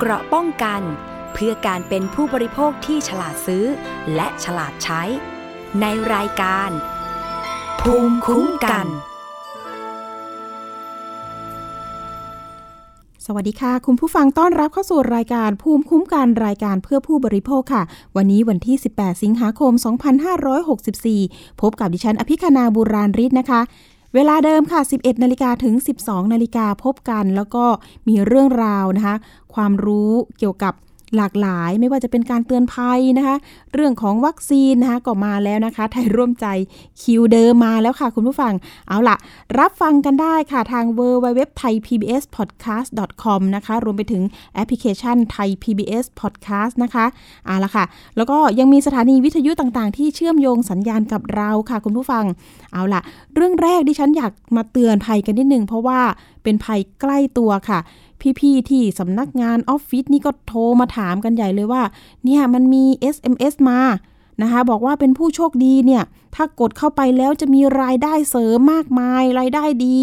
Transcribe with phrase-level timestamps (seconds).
[0.00, 0.82] เกราะป้องกัน
[1.34, 3.64] เพื่อการเป็นผู้บริโภคที่ฉลาดซื้อ
[4.14, 5.02] และฉลาดใช้
[5.80, 6.70] ในรายการ
[7.80, 8.86] ภูมิคุ้มกัน
[13.26, 17.82] สวัสดีค่ะ คุณผู้ฟังต้อนรับเข้าสู่รายการภูมิคุ้มกันรายการเพื่อผู้บริโภคค่ะ
[18.16, 19.72] วันนี้วันที่ 18 สิงหาคม
[20.66, 23.60] 2564 พบกับดิฉันอภิคณาบุราริศนะคะ
[24.14, 27.64] เวลาเดิมค่ะ 11 นาฬิกาถึง 12 นาฬิกาพบกัน แล้วก็
[28.08, 29.16] มีเรื่องราวนะคะ
[29.54, 30.74] ความรู้เกี่ยวกับ
[31.16, 33.36] หลากหลายไม่ว่าจะเป็นการเตือนภัยนะคะ
[33.74, 36.46] เรื่องของวัคซีนนะคะก็มาแล้วนะคะ ไทยร่วมใจ
[37.02, 38.52] คิวเดิมมาแล้วค่ะคุณผู้ฟัง
[38.88, 39.16] เอาล่ะ
[39.58, 42.88] รับฟังกันได้ค่ะทาง w w w t h a i PBS podcast
[43.22, 44.22] com นะคะ รวมไปถึง
[44.54, 47.06] แอปพลิเคชันไทย PBS podcast นะคะ
[47.46, 47.84] เอาล่ะค่ะ
[48.16, 52.24] แล้วก็ยังมีสถานีวิทยุต่างๆ ที่เชื่อมโยงสัญญาณกับเราค่ะ คุณผู้ฟัง
[52.72, 53.00] เอาล่ะ
[53.34, 56.00] เรื่องแรกดิฉันอยากมาเตือนภัยกันนิดนึงเพราะว่า
[56.42, 57.78] เป็นภัยใกล้ตัวค่ะ
[58.40, 61.82] พี่ๆที่สำนักงานออฟฟิศนี่ก็โทรมาถามกันใหญ่เลยว่า
[62.24, 63.80] เนี่ยมันมี SMS มา
[64.42, 66.02] นะคะบอกว่าเป็นผู้โชคดีเนี่ย
[66.34, 69.98] ถ้ากดเข้าไปแล้วจะมีรายได้เสริมมากมาย รายได้ดี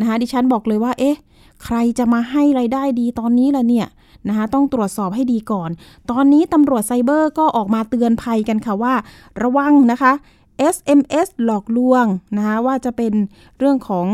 [0.00, 1.16] นะคะดิฉันบอกเลยว่า เอ๊ะ
[1.64, 3.86] ใครจะมาให้รายได้ดีตอนนี้ล่ะเนี่ย
[4.28, 5.70] นะคะต้องตรวจสอบให้ดีก่อน
[6.10, 8.94] ตอนนี้ตำรวจไซเบอร์ก็ออกมาเตือนภัยกันค่ะว่า
[9.42, 10.12] ระวังนะคะ
[10.74, 12.04] SMS หลอกลวง
[12.36, 13.12] นะคะว่าจะเป็น
[13.58, 14.06] เรื่องของ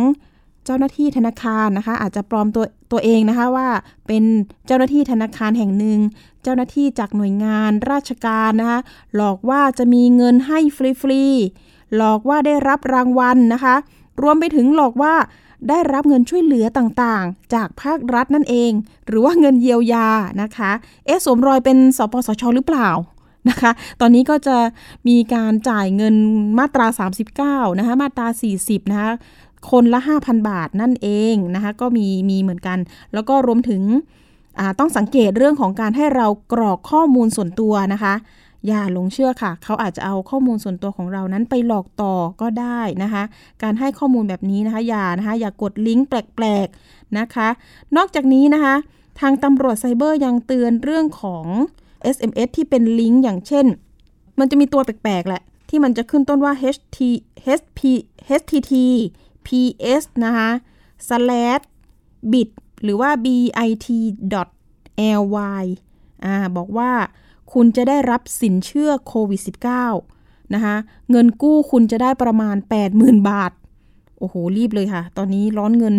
[0.65, 3.69] เจ้าหน้าที่ธนาคารนะคะ อาจจะปลอมตัวตัวเองนะคะว่า
[4.07, 4.25] เป็น
[4.67, 5.99] เจ้าหน้าที่ธนาคารแห่งหนึ่ง
[6.43, 8.81] เจ้าหน้าที่จากหน่วยงานราชการนะคะ
[9.17, 13.75] หลอกว่าจะมีเงินให้ฟรีๆหลอกว่าได้รับรางวัลนะคะ
[14.23, 15.15] รวมไปถึงหลอกว่า
[15.69, 18.73] ได้รับเงินช่วยเหลือต่างๆ จากภาครัฐนั่นเอง
[19.07, 20.09] หรือว่าเงินเยียวยา
[20.43, 20.71] นะคะ
[21.07, 22.89] เอ๊ะสวมรอยเป็นสปสชหรือเปล่า
[23.49, 23.71] นะคะ
[24.01, 24.57] ตอนนี้ก็จะ
[25.09, 26.15] มีการจ่ายเงิน
[26.59, 26.87] มาตรา
[27.71, 28.27] 39 นะคะ มาตรา
[28.61, 29.11] 40 นะคะ
[29.71, 32.79] คนละ 5,000 บาทนั่นเองนะคะก็มีมีเหมือนกัน
[33.15, 33.83] แล้วก็รวมถึง
[34.79, 38.15] ต้องสังเกตเรื่องของการให้เรากรอกข้อมูลส่วนตัวนะคะ
[38.67, 43.23] อย่าหลงเชื่อค่ะ เขาอาจจะเอาข้อมูลส่วนตัวของเรานั้นไปหลอกต่อก็ได้นะคะ
[43.63, 47.49] การให้ข้อมูลแบบนี้นะคะ อย่านะคะอย่ากดลิงก์แปลกๆนะคะ
[47.97, 48.75] นอกจากนี้นะคะ
[49.21, 51.47] ทางตำรวจไซเบอร์ยังเตือนเรื่องของ
[52.15, 53.67] SMS ที่เป็นลิงก์อย่างเช่น
[54.39, 56.99] มันจะมีตัวแปลกๆแหละที่มันจะขึ้นต้นว่า ht
[57.47, 57.81] hp
[58.29, 58.73] htt
[59.47, 60.51] ps นะคะ
[61.09, 61.65] slash
[62.33, 62.49] bit
[62.83, 63.85] หรือว่า bit
[65.37, 65.65] ly
[66.25, 66.91] อ่าบอกว่า
[67.53, 69.41] คุณจะได้รับสินเชื่อโควิด
[69.97, 70.77] -19 นะคะ
[71.11, 72.57] เงินกู้คุณจะได้ประมาณ
[72.93, 73.53] 80,000 บาท
[74.19, 75.95] โอ้โห รีบเลยค่ะ ตอนนี้ร้อนเงิน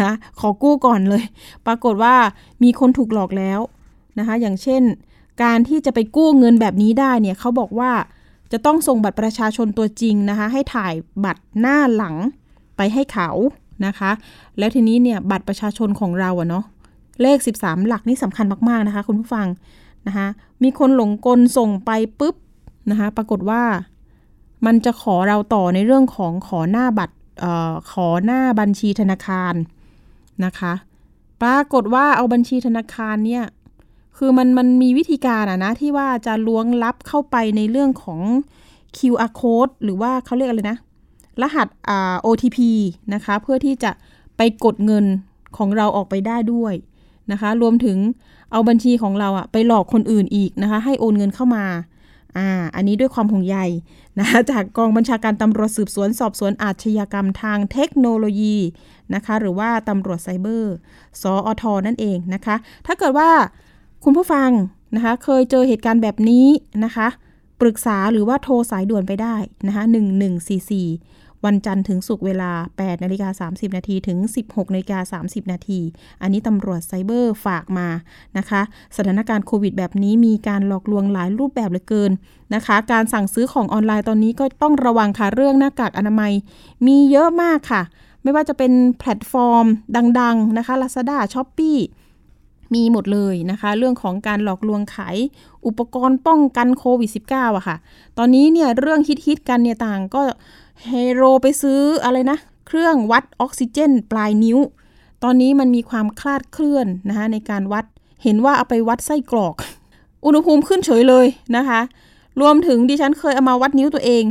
[0.00, 0.10] นะ
[0.40, 1.24] ขอกู้ก่อนเลย
[1.66, 2.14] ปรากฏว่า
[2.62, 3.60] มีคนถูกหลอกแล้ว
[4.18, 4.82] นะคะ อย่างเช่น
[5.42, 7.92] การที่จะไปกู้เงินแบบนี้ได้เนี่ยเขาบอกว่า
[8.52, 10.94] จะต้องส่งบัตรประชาชนตัวจริงนะคะ ให้ถ่าย
[11.24, 12.16] บัตรหน้าหลัง
[12.80, 13.30] ไปให้เขา
[13.86, 14.10] นะคะ
[14.58, 16.64] แล้วทีนี้เนี่ยบัตรประชาชนของเราอะเนาะ
[17.22, 19.46] เลข 13 หลักนี่สำคัญมากๆนะคะ คุณผู้ฟัง
[20.06, 20.26] นะคะ
[20.62, 22.34] มีคนหลงกลส่งไปปุ๊บ
[22.90, 23.62] นะคะปรากฏว่า
[24.66, 29.54] มันจะขอเราต่อในเรื่องของขอหน้าบัตรออขอหน้าบัญชีธนาคาร
[30.44, 30.72] นะคะ
[31.42, 33.44] ปรากฏว่าเอาบัญชีธนาคารเนี่ย
[34.16, 38.20] คือมันมันมีวิธีการอะนะที่ว่าจะล้วงลับเข้าไปในเรื่องของ
[38.98, 40.78] QR code หรือว่าเขาเรียกอะไรนะ
[41.42, 41.68] รหัส
[42.26, 42.58] OTP
[43.14, 43.90] นะคะ เพื่อที่จะ
[44.36, 45.04] ไปกดเงิน
[45.56, 46.74] ของเราออกไปได้ด้วย
[47.32, 47.98] นะคะ รวมถึง
[48.52, 51.64] เอาบัญชีของเราอะไปหลอกคนอื่นอีกนะคะ ให้โอนเงินเข้ามา
[52.36, 53.58] อ่าอันนี้ด้วยความห่วงใย
[54.18, 58.56] นะคะจากกองบัญชาการตำรวจสืบสวนสอบสวนอาชญากรรมทางเทคโนโลยี
[59.14, 60.74] นะคะ หรือว่าตำรวจไซเบอร์
[61.20, 63.30] สออทอนั่นเองนะคะ ถ้าเกิดว่า
[64.04, 64.50] คุณผู้ฟัง
[64.94, 66.46] นะคะ เคยเจอเหตุการณ์แบบนี้
[66.84, 67.08] นะคะ
[67.60, 69.36] ปรึกษาหรือว่าโทรสายด่วนไปได้
[69.66, 69.84] นะคะ
[70.48, 71.09] 1144
[71.46, 75.80] วันจันทร์ถึงศุกร์เวลา 8 นาฬิกา 30 นาทีถึง 16 นาฬิกา 30 นาที
[76.22, 77.88] อันนี้ตำรวจไซเบอร์ฝากมา
[78.38, 78.60] นะคะ
[78.96, 82.12] สถานการณ์โควิดแบบนี้มีการหลอกลวงหลายรูปแบบเหลือเกิน
[82.54, 86.32] นะคะ การสั่งซื้อของออนไลน์ตอนนี้ก็ต้องระวังค่ะเรื่องหน้ากากอนามัย
[86.86, 87.82] มีเยอะมากค่ะ
[88.22, 89.66] ไม่ว่าจะเป็นแพลตฟอร์ม
[90.20, 91.80] ดัง ๆ นะคะ Lazada Shopee
[92.74, 95.16] มีหมดเลยนะคะ เรื่องของการหลอกลวงขาย
[95.66, 97.76] อุปกรณ์ป้องกันโควิด -19 อะค่ะ
[98.18, 100.22] ตอนนี้เนี่ยเรื่องฮิตๆกันเนี่ยต่างก็
[100.88, 104.58] เฮโรไปซื้ออะไรนะ เครื่องวัดออกซิเจน ปลายนิ้ว
[105.22, 107.84] ตอนนี้มันมีความคลาดเคลื่อนนะคะในการวัด
[108.22, 109.54] เห็นว่าเอาไปวัดไส้กรอก
[110.24, 111.80] อุณหภูมิขึ้นเฉยเลยนะคะ
[112.40, 114.24] รวมถึงดิฉันเคยเอามาวัดนิ้วตัวเอง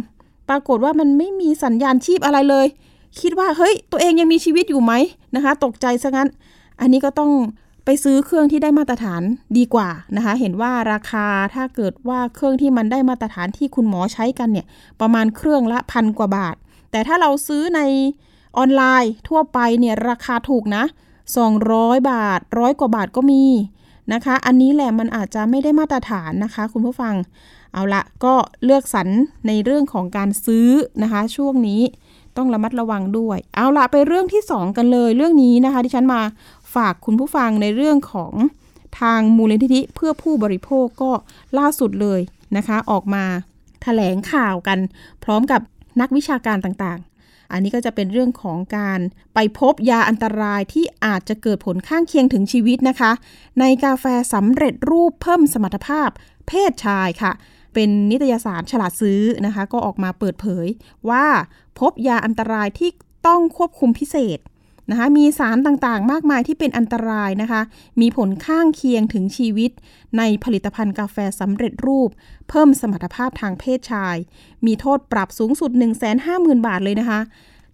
[0.50, 2.68] ปรากฏว่ามันไม่มีสัญญาณชีพอะไรเลย
[3.22, 4.94] คิดว่าเฮ้ยตัวเองยังมีชีวิตอยู่ไหม
[5.36, 6.30] นะคะ ตกใจซะงั้น
[6.80, 7.32] อันนี้ก็ต้อง
[7.92, 9.22] ไปซื้อเครื่องที่ได้มาตรฐาน
[9.58, 14.66] ดีกว่านะคะ เห็นว่าราคาถ้าเกิดว่าเครื่องที่มันได้มาตรฐานที่คุณหมอใช้กันเนี่ย
[15.02, 16.56] ประมาณเครื่องละพันกว่าบาท
[16.92, 17.82] แต่ถ้าเราซื้อใน
[18.58, 20.84] ออนไลน์ทั่วไปเนี่ยราคาถูกนะ
[21.48, 23.44] 200 บาทร้อยกว่าบาทก็มี
[24.14, 27.16] นะคะ อันนี้แหละมันอาจจะไม่ได้มาตรฐานนะคะ คุณผู้ฟัง
[27.74, 28.34] เอาละก็
[28.64, 29.08] เลือกสรร
[29.48, 30.70] ในเรื่องของการซื้อ
[31.04, 31.82] นะคะ ช่วงนี้
[32.38, 36.22] ต้องระมัดระวังด้วย เอาละไปเรื่องที่ 2 กันเลย เรื่องนี้นะคะที่ฉันมา
[36.76, 38.34] ฝากคุณผู้ฟังในเรื่องของ
[39.00, 41.12] ทางมูลนิธิเพื่อผู้บริโภคก็
[41.58, 42.20] ล่าสุดเลย
[42.58, 43.32] นะคะ ออกมาถ
[43.84, 44.80] แถลงข่าวกัน
[45.24, 45.62] พร้อมกับ
[46.02, 49.00] นักวิชาการต่างๆ อันนี้ก็จะเป็นเรื่องของการ
[49.34, 53.12] ไปพบยาอันตรายที่อาจจะเกิดผลข้างเคียงถึงชีวิตนะคะ
[53.60, 56.10] ในกาแฟสำเร็จรูปเพิ่มสมรรถภาพ
[56.48, 57.32] เพศชายค่ะ
[57.74, 60.68] เป็นนิตยสารฉลาดซื้อนะคะ ก็ออกมาเปิดเผย
[61.10, 61.26] ว่า
[61.80, 62.90] พบยาอันตรายที่
[63.28, 64.40] ต้องควบคุมพิเศษ
[64.92, 67.62] นะคะมีสารต่างๆ มากมายที่เป็นอันตรายนะคะ
[68.02, 69.72] มีผลข้างเคียงถึงชีวิต
[70.18, 72.10] ในผลิตภัณฑ์กาแฟสำเร็จรูป
[72.50, 74.16] เพิ่มสมรรถภาพทางเพศชาย
[74.66, 75.72] มีโทษปรับสูงสุด
[76.20, 77.20] 150,000 บาทเลยนะคะ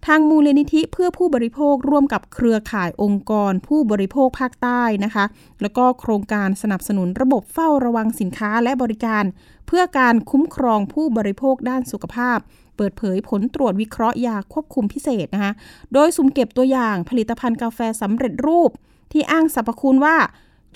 [0.06, 5.24] ทางมูลนิธิเพื่อผู้บริโภคร่วมกับเครือข่ายองค์กร ผู้บริโภคภาคใต้นะคะ
[5.62, 9.24] แล้วก็โครงการสนับสนุนระบบเฝ้าระวังสินค้าและบริการ
[9.66, 12.38] เพื่อการคุ้มครองผู้บริโภคด้านสุขภาพ
[12.76, 15.52] เปิดเผยผลตรวจวิเคราะห์ยาควบคุมพิเศษนะคะ
[15.92, 18.70] โดยสุ่มเก็บตัวอย่างผลิตภัณฑ์กาแฟสำเร็จรูป
[19.12, 20.16] ที่อ้างสรรพคุณว่า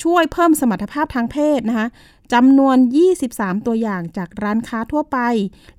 [0.03, 1.89] ช่วยเพิ่มสมรรถภาพทางเพศนะคะ
[2.33, 2.77] จำนวน
[3.23, 5.19] 23 ตัวอย่างจากร้านค้าทั่วไป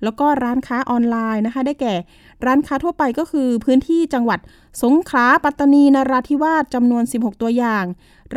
[0.04, 1.96] แล้วก็ร้านค้าออนไลน์นะคะ ได้แก่
[2.46, 4.40] ร้านค้าทั่วไปก็คือพื้นที่จังหวัด
[4.84, 7.86] สงขลา ปัตตานี นราธิวาสจำนวน 16 ตัวอย่าง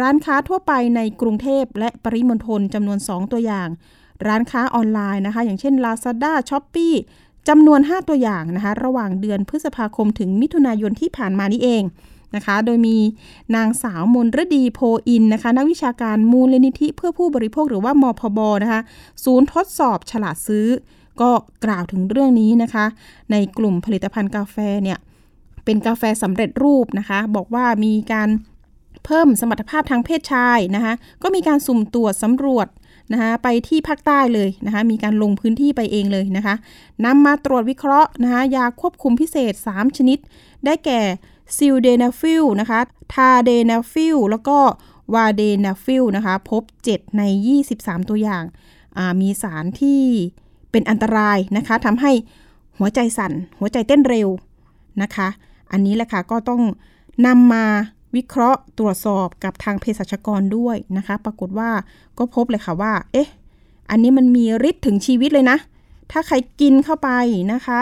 [0.01, 3.69] ร้านค้าทั่วไปในกรุงเทพและปริมณฑลจำนวน 2 ตัวอย่าง
[4.27, 6.97] ร้านค้าออนไลน์นะคะ อย่างเช่น Lazada, Shopee
[7.49, 11.83] จำนวน 5 ตัวอย่างนะคะระหว่างเดือนพฤษภาคมถึงมิถุนายนที่ผ่านมานี้เอง
[12.37, 12.97] นะคะ โดยมี
[13.57, 18.81] นางสาวมนรดีโพอินนะคะนักวิชาการมูลนิธิเพื่อผู้บริโภคหรือว่ามพบนะคะ
[19.25, 20.67] ศูนย์ทดสอบฉลาดซื้อ
[21.21, 21.31] ก็
[21.65, 22.85] กล่าวถึงเรื่องนี้นะคะ
[23.31, 24.99] ในกลุ่มผลิตภัณฑ์กาแฟเนี่ย
[25.65, 28.29] เป็นกาแฟสำเร็จรูปนะคะ บอกว่ามีการ
[29.05, 32.67] เพิ่มสมรรถภาพทางเพศชายนะคะก็มีการสุ่มตรวจสำรวจ
[33.13, 36.55] นะคะไปที่ภาคใต้เลยนะคะมีการลงพื้นที่ไปเองเลยนะคะ
[37.05, 40.19] นำมาตรวจวิเคราะห์นะคะยาควบคุมพิเศษ 3 ชนิด
[40.65, 41.01] ได้แก่
[41.57, 42.81] ซิลเดนาฟิลนะคะ
[43.15, 44.59] ทาเดลาฟิลแล้วก็
[45.15, 47.23] วาเดนาฟิลนะคะพบ 7 ใน
[47.67, 48.45] 23 ตัวอย่าง
[49.21, 50.01] มีสารที่
[50.71, 52.13] เป็นอันตรายนะคะทำให้
[52.79, 54.29] หัวใจสั่น หัวใจเต้นเร็ว
[55.03, 55.29] นะคะ
[55.73, 56.63] อันนี้แหละค่ะก็ต้อง
[57.27, 57.65] นำมา
[58.17, 61.71] วิเคราะห์ตรวจสอบกับทางเภสัชกรด้วยนะคะ ปรากฏว่า
[62.19, 63.29] ก็พบเลยค่ะว่า เอ๊ะ
[63.91, 65.59] อันนี้มันมีฤทธิ์ถึงชีวิตเลยนะ
[66.11, 67.11] ถ้าใครกินเข้าไป
[67.53, 67.81] นะคะ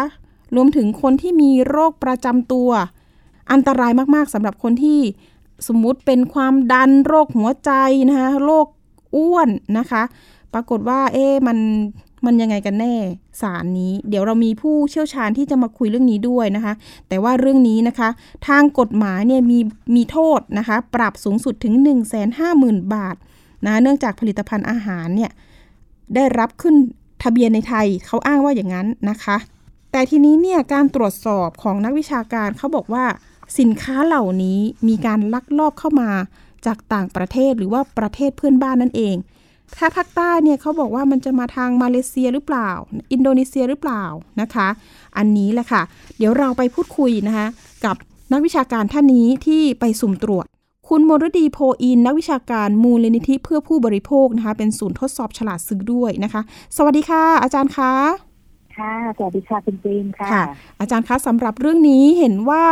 [0.54, 2.70] รวมถึงคนที่มีโรคประจำตัว
[3.52, 5.00] อันตรายมากๆสำหรับคนที่
[5.68, 7.70] สมมุติเป็นความดันโรคหัวใจ
[8.08, 8.66] นะคะ โรค
[9.16, 9.48] อ้วน
[9.78, 10.02] นะคะ
[10.54, 11.58] ปรากฏว่า เอ๊ะมัน
[12.26, 12.94] มันยังไงกันแน่
[13.40, 16.74] สารนี้ เดี๋ยวเรามีผู้เชี่ยวชาญที่จะมาคุยเรื่องนี้ด้วยนะคะ
[17.08, 18.08] แต่ว่าเรื่องนี้นะคะ
[18.48, 19.58] ทางกฎหมายเนี่ยมี
[19.96, 23.16] มีโทษนะคะ ปรับสูงสุดถึง 1 5 0 0 0 0 บาท
[23.66, 25.30] นะเนื่องจากผลิตภัณฑ์อาหารเนี่ย
[26.14, 26.74] ได้รับขึ้น
[27.22, 29.36] ทะเบียนในไทยเขาอ้างว่าอย่างนั้นนะคะ
[29.92, 33.04] แต่ทีนี้เนี่ยการตรวจสอบของนักวิชาการเขาบอกว่า
[33.58, 34.58] สินค้าเหล่านี้
[34.88, 36.10] มีการลักลอบเข้ามา
[36.66, 39.16] จากต่างประเทศหรือว่าประเทศเพื่อนบ้านนั่นเอง
[39.78, 42.70] ถ้าภาคใต้เนี่ยเขาบอกว่ามันจะมาทางมาเลเซียหรือเปล่า
[43.12, 44.04] อินโดนีเซียหรือเปล่า
[44.40, 44.68] นะคะ
[45.16, 45.82] อันนี้แหละค่ะ
[46.18, 47.46] เดี๋ยวเราไปพูดคุยนะคะ
[47.84, 47.96] กับ
[48.32, 50.46] นักวิชาการท่านนี้ที่ไปสุ่มตรวจ
[50.88, 56.42] คุณมรดีโพอิน นักวิชาการมูลนิธิเพื่อผู้บริโภคนะคะ เป็นศูนย์ทดสอบฉลาดซื้อด้วยนะคะ
[56.76, 57.92] สวัสดีค่ะ อาจารย์คะ
[58.76, 60.28] ค่ะสวัสดีค่ะคุณจีนค่ะ
[60.80, 62.64] อาจารย์คะสำหรับเรื่องนี้เห็นว่า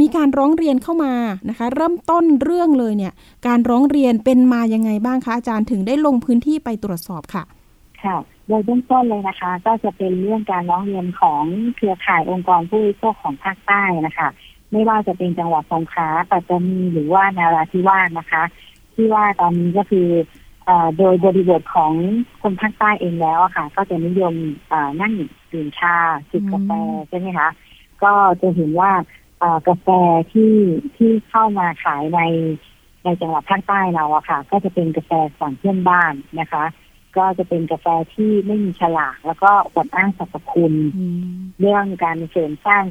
[0.00, 1.12] มีการร้องเรียนเข้ามา
[1.48, 3.12] นะคะ เริ่มต้นเรื่องเลยเนี่ย
[3.46, 7.44] การร้องเรียนเป็นมายังไงบ้างคะอาจารย์ถึงได้ลงพื้นที่ไปตรวจสอบค่ะ
[8.02, 8.16] ค่ะ
[8.48, 11.44] โดยเบื้องต้นเลยนะคะ ก็จะเป็นเรื่องการร้องเรียนของ
[11.76, 14.28] เครือข่ายองค์กรผู้บริโภคของภาคใต้นะคะ
[14.72, 18.42] ไม่ว่าจะเป็นจังหวัดสงขลาปัตตานีหรือว่านาราธิวาสนะคะ
[18.94, 20.08] ที่ว่าตอนนี้ก็คือ
[20.98, 21.92] โดยบริบทของ
[22.42, 24.34] คนภาคใต้เองแล้วค่ะ ก็จะนิยม
[25.00, 25.12] นั่ง
[25.52, 25.96] ดื่มชา
[26.30, 26.70] จิบกาแฟ
[27.08, 27.48] ใช่ไหมคะ
[28.02, 28.12] ก็
[28.42, 28.92] จะเห็นว่า
[29.68, 29.88] กาแฟ
[30.32, 30.54] ที่
[30.96, 32.20] ที่เข้ามาขายใน
[33.04, 36.64] ในจังหวัดภาคใต้เราอะค่ะ ก็จะเป็นกาแฟฝั่งเพื่อนบ้านนะคะ
[37.16, 40.74] ก็จะเป็นกาแฟที่ไม่มีฉลาก แล้วก็อวดอ้างสรรพคุณ
[41.60, 42.84] เรื่องการเสริมสร้าง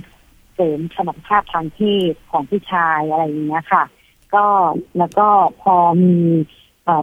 [0.56, 1.80] เสริมสมรรถภาพทางเพ
[2.12, 3.84] ศของผู้ชายอะไรอย่างเงี้ยค่ะ
[4.36, 4.46] ก็
[4.98, 5.28] แล้วก็
[5.62, 6.16] พอมี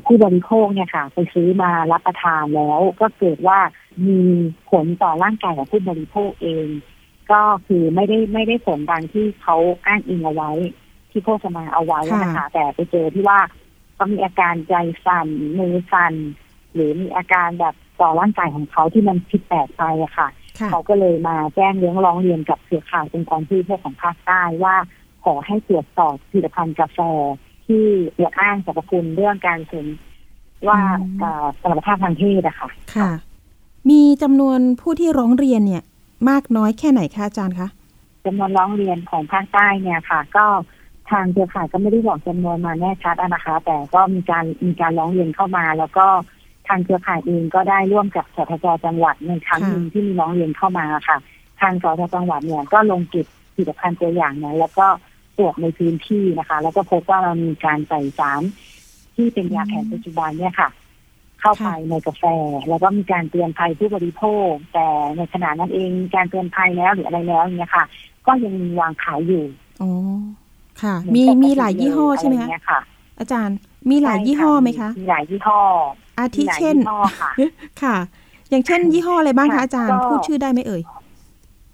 [0.06, 3.58] ผู้บริโภคเนี่ยค่ะไปซื้อมารับประทานแล้ว ก็เกิดว่า
[4.06, 4.18] มี
[4.70, 6.66] ผลต่อร่างกายของผู้บริโภคเอง
[7.30, 10.50] ก็คือไม่ได้ไม่ได้ผลดังที่เขาอ้างอิงเอาไว้
[11.10, 13.38] ที่โฆษณาเอาไว้นะคะ แต่ไปเจอที่ว่า
[13.94, 14.74] เขามีอาการใจ
[15.06, 16.14] สั่นมือสั่น
[16.74, 20.28] หรือมีอาการแบบต่อร่างกายของเขาที่มันผิดแปลกไปอะค่ะ
[20.70, 24.76] เขาก็เลยมาแจ้งเรื่องร้องเรียนกับเครือข่ายองค์กรผู้บริของภาคใต้ว่า
[25.24, 26.98] ขอให้ตรวจสอบผลิตภัณฑ์กาแฟ
[27.66, 27.84] ที่
[28.18, 29.86] อวดอ้างสรรพคุณเรื่องการเสริม
[30.68, 33.10] ว่าอืมเอ่อสมรรถภาพทางเพศอะค่ะ ค่ะ
[33.90, 35.82] มีจำนวนผู้ที่ร้องเรียนเนี่ย
[36.30, 37.68] มากน้อยแค่ไหนคะอาจารย์คะ
[38.24, 40.46] จำนวนร้องเรียนของภาคใต้เนี่ยค่ะ ก็
[41.10, 46.06] ทางเครือข่ายก็ไม่ได้บอกจำนวนมาแน่ชัดนะคะ แต่ก็มีการมีการร้องเรียนเข้ามา แล้วก็
[46.68, 51.16] ทางเครือข่ายเองก็ได้ร่วมกับสทจจังหวัดในครั้งหนึ่งที่มีร้องเรียนเข้ามาค่ะ
[51.60, 54.86] ทางสทจังหวัดเนี่ยก็ลงเก็บผลิตภัณฑ์ตัวอย่างนั้นแล้วก็
[55.38, 58.42] ตรวจในพื้นที่นะคะ แล้วก็พบว่าเรามีการใส่สาร
[59.14, 60.68] ที่เป็นยาแผนปัจจุบันเนี่ยค่ะ
[61.42, 62.24] เข้าไปในกาแฟ
[62.68, 67.84] แล้วก็มีการเตือนภัยผู้บริโภค แต่ในขณะนั้นเองมีการเตือนภัยแล้วหรืออะไรแล้วเนี่ยค่ะ
[68.26, 69.44] ก็ยังมีวางขายอยู่
[69.82, 69.90] อ๋อ
[70.82, 72.80] ค่ะเหอนมีปกติมีหลายยี่ห้อใช่ไหมอะรคะเงี้ยค่ะ
[73.20, 73.56] อาจารย์
[73.90, 75.60] มีหลายยี่ห้อไหมคะมีหลายยี่ห้อ
[76.18, 77.30] อาทิมีหลายเช่นยี่ห้อค่ะ
[77.82, 77.96] ค่ะ
[78.50, 80.82] อย่างเช่นยี่ห้ออะไรบ้างคะค่ะอาจารย์ก็พูดชื่อได้ไหมเอ่ย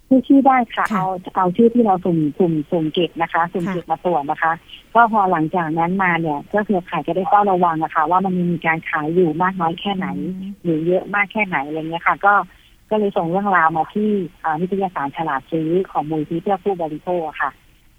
[0.09, 4.51] ชื่อชื่อได้ค่ะค่ะ เอาเอาชื่อที่เราสุ่มสุ่มสุ่มเก็บนะคะ สุ่มค่ะเก็บมาตรวจนะคะ
[4.95, 10.07] ก็พอหลังจากนั้นมาเนี่ยก็คือขายจะได้เฝ้าระวังนะคะว่ามันมีการขายอยู่มากน้อยแค่ไหน
[10.63, 12.33] หรือเยอะมากแค่ไหนอะไรเงี้ยค่ะ ก็
[12.89, 14.09] ก็เลยส่งเรื่องราวมาที่
[14.43, 17.51] อ่านิตยสารฉลาดซื้อของมูลที่เพื่อผู้บริโภคอะค่ะ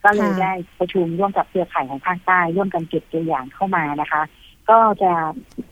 [0.05, 4.23] ก็เลยค่ะได้ประชุมร่วมกับเครือข่ายของภาคใต้ร่วมกันเก็บตัวอย่างเข้ามานะคะ
[4.71, 5.13] ก็จะ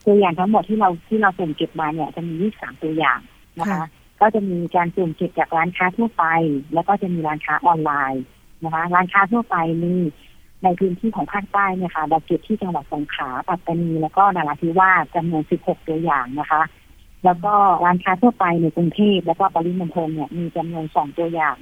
[0.07, 3.21] ตัวอย่างทั้งหมดที่เราที่เราสุ่มเก็บมาเนี่ยจะมี 23 ตัวอย่าง
[3.61, 3.87] นะคะค่ะ
[4.21, 6.25] ก็จะมีการสุ่มเก็บจากร้านค้าทั่วไป
[6.75, 8.23] แล้วก็จะมีร้านค้าออนไลน์
[8.65, 9.95] นะคะ ร้านค้าทั่วไปมี
[10.65, 16.63] ในพื้นที่ของภาคใต้เนี่ยค่ะเราเก็บที่จังหวัดสงขลาปัตตานีแล้วก็นราธิวาสจำนวน 16 ตัวอย่างนะคะ
[17.25, 21.57] แล้วก็ร้านค้าทั่วไปในกรุงเทพแล้วก็ปริมณฑลเนี่ยมีจำนวน 2 ตัวอย่าง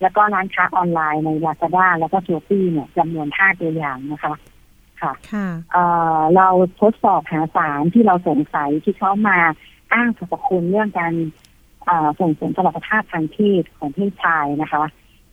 [0.00, 4.34] แล้วก็ร้านค้าออนไลน์ใน Lazada แล้วก็ s h o p e e เนี่ยจำนวน 5 ตัวอย่างนะคะ
[5.00, 5.84] ค่ะค่ะเอ่
[6.18, 6.48] อเรา
[6.80, 9.38] ทดสอบหาสารที่เราสงสัยที่เขามา
[9.92, 11.41] อ้างสรรพคุณเรื่องการเอ่อ
[12.20, 14.82] ส่งเสริมสมรรถภาพทางเพศของเพศชายนะคะ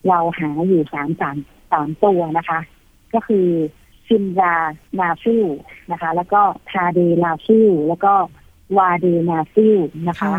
[0.08, 1.38] เราหาอยู่สามสาม
[1.72, 2.60] สามตัวนะคะ
[3.14, 3.48] ก็คือ
[4.08, 4.56] ซิลเด
[5.00, 5.46] นาฟิล
[5.92, 8.14] นะคะ แล้วก็ทาเดลาฟิลแล้วก็
[8.78, 10.38] วาเดนาฟิลนะคะค่ะ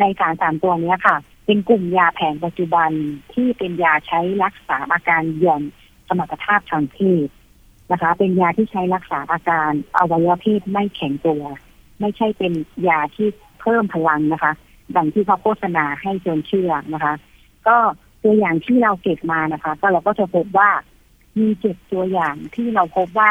[0.00, 1.16] ในสารสามตัวเนี้ยค่ะ
[1.46, 2.90] เป็นกลุ่มยาแผนปัจจุบัน
[3.32, 5.62] ที่เป็นยาใช้รักษาอาการหย่อน
[6.08, 7.28] สมรรถภาพทางเพศ
[7.92, 11.42] นะคะ เป็นยาที่ใช้รักษาอาการอวัยวะเพศไม่แข็งตัว
[12.00, 12.52] ไม่ใช่เป็น
[12.88, 13.28] ยาที่
[13.60, 14.52] เพิ่มพลังนะคะ
[14.96, 17.14] ดังที่เขาโฆษณาให้จนเชื่อนะคะ
[17.68, 17.76] ก็
[18.22, 20.70] ตัวอย่างที่เราเก็บมานะคะ ก็เราก็จะพบว่า
[21.38, 23.30] มีเจ็ดตัวอย่างที่เราพบว่า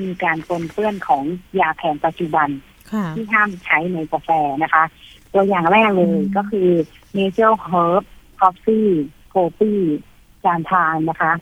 [0.00, 1.24] มีการปนเปื้อนของ
[1.60, 2.48] ยาแผนปัจจุบัน
[2.92, 4.30] ค่ะที่ห้ามใช้ในกาแฟ
[4.62, 4.84] นะคะ
[5.32, 6.68] ตัวอย่างแรกเลยอืมก็คือ
[7.16, 8.02] Nature Herb
[8.40, 8.92] Coffee
[9.34, 9.84] Coffee
[10.44, 11.32] จานทานนะคะ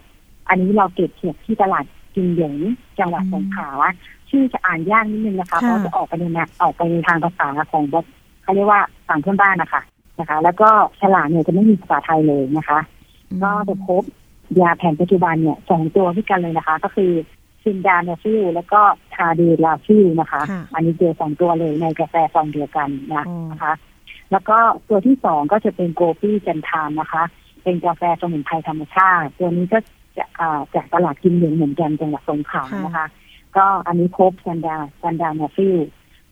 [0.49, 2.57] อันนี้เราเก็บเขียบที่ตลาดจิงเหยิง
[2.99, 3.69] จังหวัดสงขลา
[4.31, 7.97] ชื่อจะอ่านยากนิดนึงนะคะ เพราะจะออกไปในนะออกไปในทางภาษาของบ
[8.45, 9.83] เขาเรียกว่าฝั่งเพื่อนบ้านนะคะ
[10.21, 10.69] นะคะ แล้วก็
[11.01, 12.79] ฉลากเนี่ยจะไม่มีภาษาไทยเลยนะคะ
[13.43, 14.03] ก็จะพบ
[14.61, 17.13] ยาแผนปัจจุบันเนี่ยสองตัวด้วยกันเลยนะคะ ก็คือ
[17.65, 18.81] ซิลเดนาฟิลแล้วก็
[19.15, 23.73] ทาเดลาฟิลนะคะค่ะอันนี้เจอสองตัวเลยในกาแฟซองเดียวกันนะอ๋อนะคะ
[24.33, 24.59] แล้วก็
[24.89, 27.23] ตัวที่สองก็จะเป็นโกปี้จันทานนะคะ
[27.63, 29.79] เป็นกาแฟสมุนไพรธรรมชาติตัวนี้ก็
[30.17, 33.07] จะอ่าจากตลาดกินเหลืองเหมือนกันจังหวัดสงขลาค่ะนะคะ
[33.57, 35.77] ก็อันนี้พบซิลเดซิลเดนาฟิล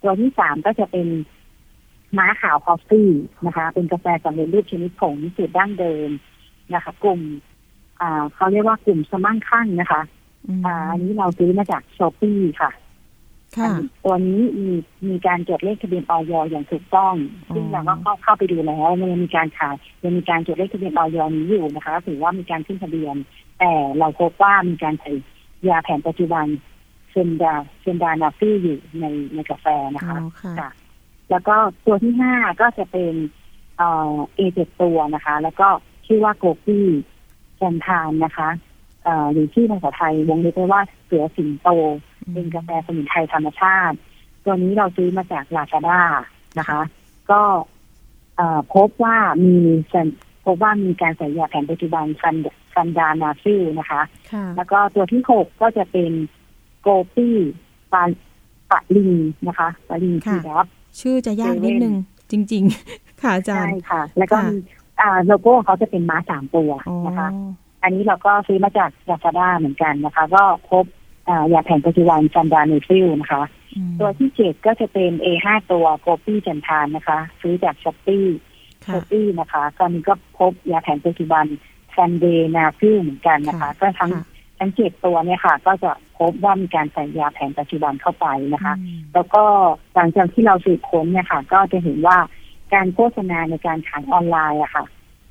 [0.03, 1.07] ตัวที่สามก็จะเป็น
[2.19, 3.11] ม้าขาว Coffee
[3.47, 6.09] นะคะ เป็นกาแฟสำเร็จรูปชนิดผงสูตรดั้งเดิม
[6.75, 7.21] นะคะ กลุ่ม
[8.01, 10.03] อ่าเขาเรียกว่ากลุ่มมั่งคั่งนะคะ
[10.47, 12.71] อืมอ่าอันนี้เราซื้อมาจาก Shopee ค่ะ
[13.57, 14.75] ค่ะอันนี้ตัวนี้มี
[15.09, 17.15] มีการจดเลขทะเบียนอย.อย่างถูกต้อง
[17.49, 23.17] อ๋อซึ่งเราก็เข้าเข้าไปดูแล้วมันยังมีการขายยังมีการจดเลขทะเบียนอย.นี้อยู่นะคะถือว่ามีการขึ้นทะเบียน
[23.59, 25.13] แต่เราพบว่ามีการใส่
[25.69, 26.47] ยาแผนปัจจุบัน
[27.11, 30.69] ซิลเดซิลเดนาฟิลอยู่ในในกาแฟนะคะอ๋อค่ะค่ะ
[31.33, 33.15] แล้วก็ตัวที่ห้าก็จะเป็น
[33.77, 35.69] เอ่อเอเจ็ดตัวนะคะ แล้วก็
[36.07, 36.87] ชื่อว่าโกปี้
[37.57, 38.49] จันทานนะคะ
[39.05, 41.69] เอ่อหรือชื่อภาษาไทยวงเล็บไว้ว่าเสือสิงโต
[42.33, 43.97] เป็นกาแฟสมุนไพรธรรมชาติ
[44.45, 46.01] ตัวนี้เราซื้อมาจากลาซาด้า
[46.59, 46.81] นะคะ
[47.31, 47.43] ก็
[48.37, 49.57] เอ่อพบว่ามี
[49.93, 50.07] สัญ
[50.45, 52.35] พบว่ามีการใส่ยาแผนปัจจุบันฟัน
[52.75, 56.13] ฟันดานาฟิลนะคะค่ะแล้วก็ตัวที่หกก็จะเป็น
[56.83, 57.37] โกปี้
[57.93, 58.03] ปา
[58.71, 59.13] ปะลิง
[59.49, 60.67] นะคะปะลิงค่ะทีดับ
[61.01, 61.95] ชื่อจะยากนิดนึง
[62.31, 64.57] จริง ๆ ค่ะอาจารใช่ย์ค่ะ แล้วก็ค่ะมี
[65.01, 67.29] อ่าโลโก้เขาจะเป็นม้าสามตัวอ๋อนะคะ
[67.83, 70.85] อันนี้เราก็ซื้อมาจากลาซาด้าเหมือนกันนะคะ ก็พบ
[71.29, 73.43] อ่ายาแผนปัจจุบันซิลเดนาฟิลนะคะ
[73.77, 81.45] อืมตัวที่เจ็ดก็จะเป็น A5 ตัวโกปี้จันตันนะคะ ซื้อจาก Shopee ค่ะ Shopee นะคะตอนนี้ก็พบยาแผนปัจจุบัน
[81.95, 82.25] ซิลเด
[82.57, 84.25] นาฟิลเหมือนกันนะคะ ก็ทั้งค่ะ
[84.63, 89.43] ทั้งเจ็ดตัวเนี่ยค่ะ ก็จะพบว่ามีการใส่ยาแผนปัจจุบันเข้าไปนะคะอืมแล้วก็
[89.95, 92.19] หลังจากที่เราสืบค้นเนี่ยค่ะ ก็จะเห็นว่า
[92.75, 94.85] การโฆษณาในการขายออนไลน์อะค่ะ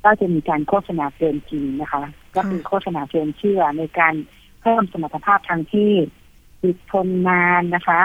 [0.04, 2.02] ก็จะมีการโฆษณาเกินจริงนะคะ
[2.36, 4.14] ก็คือโฆษณาเกินเชื่อในการ
[4.62, 5.72] เพิ่มสมรรถภาพทางเพ
[6.04, 6.06] ศ
[6.62, 8.00] ติดทนนานนะคะ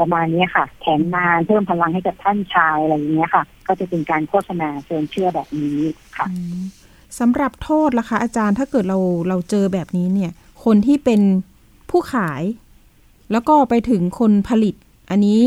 [0.00, 5.80] ประมาณนี้ค่ะ แข็งนานเพิ่มพลังให้กับท่านชายอะไรอย่างเงี้ยค่ะ ก็จะเป็นการโฆษณาเชิญเชื่อแบบนี้
[6.16, 6.26] ค่ะ
[7.18, 8.98] สำหรับโทษล่ะคะ อาจารย์ถ้าเกิดเรา
[9.28, 10.32] เราเจอแบบนี้เนี่ย
[10.64, 11.20] คนที่เป็น
[11.90, 12.42] ผู้ขาย
[13.32, 14.74] แล้วก็ไปถึงคนผลิต
[15.10, 15.40] อันนี้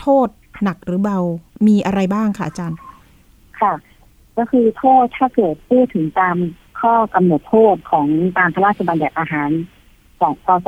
[0.00, 0.28] โทษ
[0.62, 1.18] หนักหรือเบา
[1.66, 2.78] มีอะไรบ้างคะอาจารย์
[3.60, 3.72] ค่ะ
[4.38, 6.36] ก็คือโทษถ้าเกิดพูดถึงตาม
[6.80, 8.06] ข้อกำหนดโทษของ
[8.38, 9.50] ตามพระราชบัญญัติอาหาร
[10.20, 10.66] ของพศ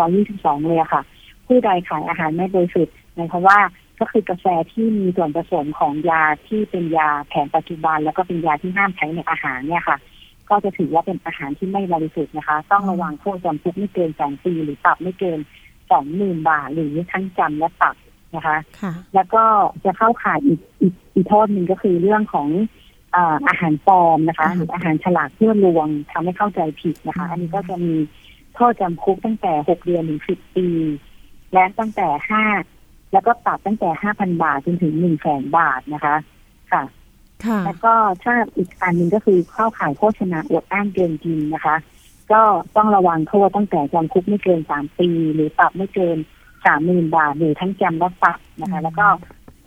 [0.00, 1.02] 2522 เลยค่ะ
[1.46, 3.58] ผู้ใดขายอาหารไม่โดยสุดหมายความว่า
[4.00, 9.98] ก็คือกาแฟที่มีส่วนผสมของยาที่เป็นยาแผนปัจจุบัน แล้วก็เป็นยาที่ห้ามใช้ในอาหารเนี่ยค่ะ
[10.48, 15.38] ก็จะถือว่าเป็นอาหารที่ไม่บริสุทธิ์นะคะ ต้องระวังโทษจำคุกไม่เกินสองปีหรือปรับไม่เกิน
[15.90, 17.96] สองหมื่นบาท หรือทั้งจำและปรับ
[18.36, 18.56] นะคะ
[19.14, 19.44] แล้วก็
[19.84, 22.48] จะเข้าข่ายอีกอีกอีกโทษหนึ่งก็คือเรื่องของ
[23.48, 27.94] อาหารปลอมนะคะหรืออาหารฉลากเพื่อลวงทำให้เข้าใจผิดนะคะ อันนี้ก็จะมี
[28.54, 30.68] โทษจำคุกตั้งแต่หกเดือนถึงสิบปี
[31.52, 32.44] และตั้งแต่ห้า
[33.14, 36.16] แล้วก็ปรับตั้งแต่ห้าพันบาทจนถึงหนึ่งแสนบาทนะคะ
[36.72, 36.84] ค่ะ
[37.66, 41.76] แล้วก็ถ้าอีกอันหนึ่งก็คือเข้าข่ายโฆษณาอวดอ้างเกินจริงนะคะ
[42.32, 42.42] ก็
[42.76, 46.16] ต้องระวังโทษตั้งแต่จำคุกไม่เกินสามปี หรือปรับไม่เกิน
[46.64, 49.06] สามหมื่นบาทหรือทั้งจำและปรับนะคะ แล้วก็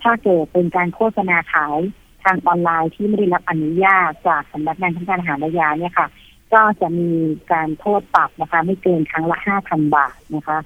[0.02, 1.78] ถ้าเกิดเป็นการโฆษณาขาย
[2.24, 6.08] ทางออนไลน์ที่ไม่ได้รับอนุญาตจากสำนักงานทางการอาหารและยาเนี่ยค่ะ
[6.52, 7.10] ก็จะมี
[7.52, 10.58] การโทษปรับนะคะ ไม่เกินครั้งละห้าพันบาทนะคะ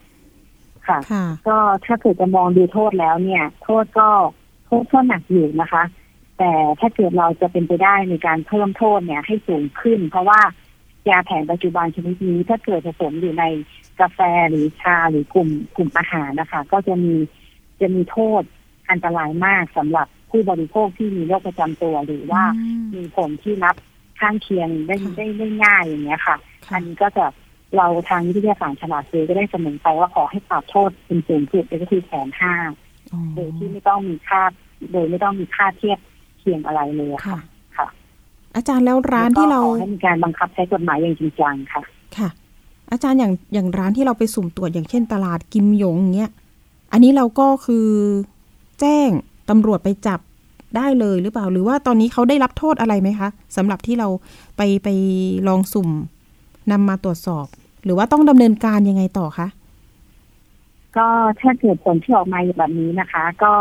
[0.88, 0.98] ค่ะ
[1.48, 4.08] ก็ถ้าเกิดจะมองดูโทษแล้วเนี่ย โทษก็
[4.66, 5.82] โทษก็หนักอยู่นะคะ
[6.38, 10.40] แต่ถ้าเกิดเราจะเป็นไปได้ในการเพิ่มโทษเนี่ยให้สูงขึ้น เพราะว่า
[11.08, 13.44] ยาแผนปัจจุบันชนิดนี้ถ้าเกิดผสมอยู่ใน
[14.00, 14.20] กาแฟ
[14.50, 17.14] หรือชาหรือกลุ่มกลุ่มอาหารนะคะ ก็จะมี
[17.80, 18.42] จะมีโทษ
[18.90, 22.42] อันตรายมากสำหรับผู้บริโภคที่มีโรคประจำตัวหรือว่า
[22.94, 23.76] มีผลที่รับ
[24.20, 26.36] ข้างเคียงได้ได้ได้ง่ายอย่างเงี้ยค่ะ
[26.72, 27.26] อันนี้ก็จะ
[27.76, 32.54] เราทางวิทยาศาสตร์ฉลาดซื้อก็ได้เสนอไปว่าขอให้ปรับโทษเป็นสูงสุดก็คือแสนห้า
[33.34, 34.42] โดยที่ไม่ต้องมีค่า
[34.92, 35.98] โดยไม่ต้องมีค่าเทียบ
[36.38, 37.38] เคียงอะไรเลยค่ะ
[37.76, 37.86] ค่ะ
[38.56, 41.82] อาจารย์แล้วร้านที่เราให้มีการบังคับใช้กฎหมายอย่างจริงจังค่ะ
[42.16, 42.28] ค่ะ
[42.92, 46.32] อาจารย์อย่างอย่างร้านที่เราไปสุ่มตรวจอย่างเช่นตลาดกิมหยงเงี้ย
[46.92, 47.88] อันนี้เราก็คือ
[48.80, 49.08] แจ้ง
[49.50, 50.20] ตำรวจไปจับ
[50.76, 54.08] ได้เลยหรือเปล่า หรือว่าตอนนี้เขาได้รับโทษอะไรไหมคะสำหรับที่เรา
[54.56, 54.88] ไปไป
[55.48, 55.88] ลองสุ่ม
[56.70, 57.46] นำมาตรวจสอบ
[57.84, 59.48] หรือว่าต้องดำเนินการยังไงต่อคะ
[60.96, 61.08] ก็
[61.40, 63.52] ถ้าเกิดผลที่ออกมาแบบนี้นะคะ ก็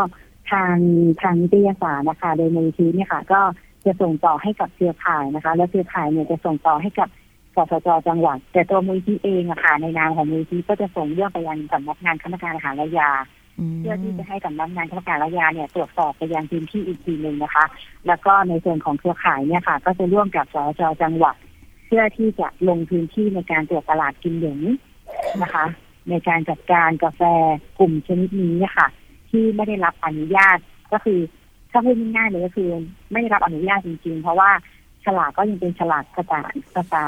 [0.50, 0.76] ทาง
[1.22, 3.40] ทางนิตยสารนะคะ โดยมูลทีเนี่ยค่ะ ก็
[3.84, 7.08] จะส่งต่อให้กับเครือข่ายนะคะ แล้วเครือข่ายเนี่ยจะส่งต่อให้กับ
[7.54, 13.10] สสจจังหวัด แต่ตัวมูลทีเองอะค่ะ ในนามของมูลทีก็จะส่งเรื่องไปยังสำนักงานคณะการอาหารและยา
[13.78, 17.64] เพื่อที่จะให้สำนักงานคณะการและยาเนี่ยตรวจสอบไปยังพื้นที่อีกทีหนึ่งนะคะ
[18.06, 21.36] แล้วก็ในส่วนของเครือข่ายเนี่ยค่ะ ก็จะร่วมกับสสจจังหวัด
[21.94, 24.60] พื่อที่จะลงพื้นที่ในการตรวจตลาดกินเหลือง
[25.42, 25.64] นะคะ
[26.10, 27.22] ในการจัดการกาแฟ
[27.78, 28.86] กลุ่มชนิดนี้ค่ะ
[29.30, 30.58] ที่ไม่ได้รับอนุญาต
[30.92, 31.18] ก็คือ
[31.70, 32.68] ถ้าพูดง่ายๆเลยก็คือ
[33.10, 34.50] ไม่ได้รับอนุญาตจริง ๆ เพราะว่า
[35.04, 36.40] ฉลากก็ยังเป็นฉลากภาษา
[36.76, 37.04] ภาษา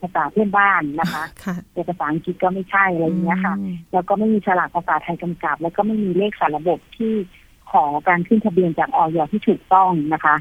[0.00, 1.24] ภาษาเพื่อนบ้านนะคะ
[1.72, 3.54] แต่ภาษาอังกฤษก็ไม่ใช่อะไรอย่างเงี้ยค่ะ
[3.92, 7.12] แล้วก็ไม่มีฉลากภาษาไทยกำกับ แล้วก็ไม่มีเลขสารระบบที่
[7.70, 10.34] ขอการขึ้นทะเบียนจากออยที่ถูกต้องนะคะ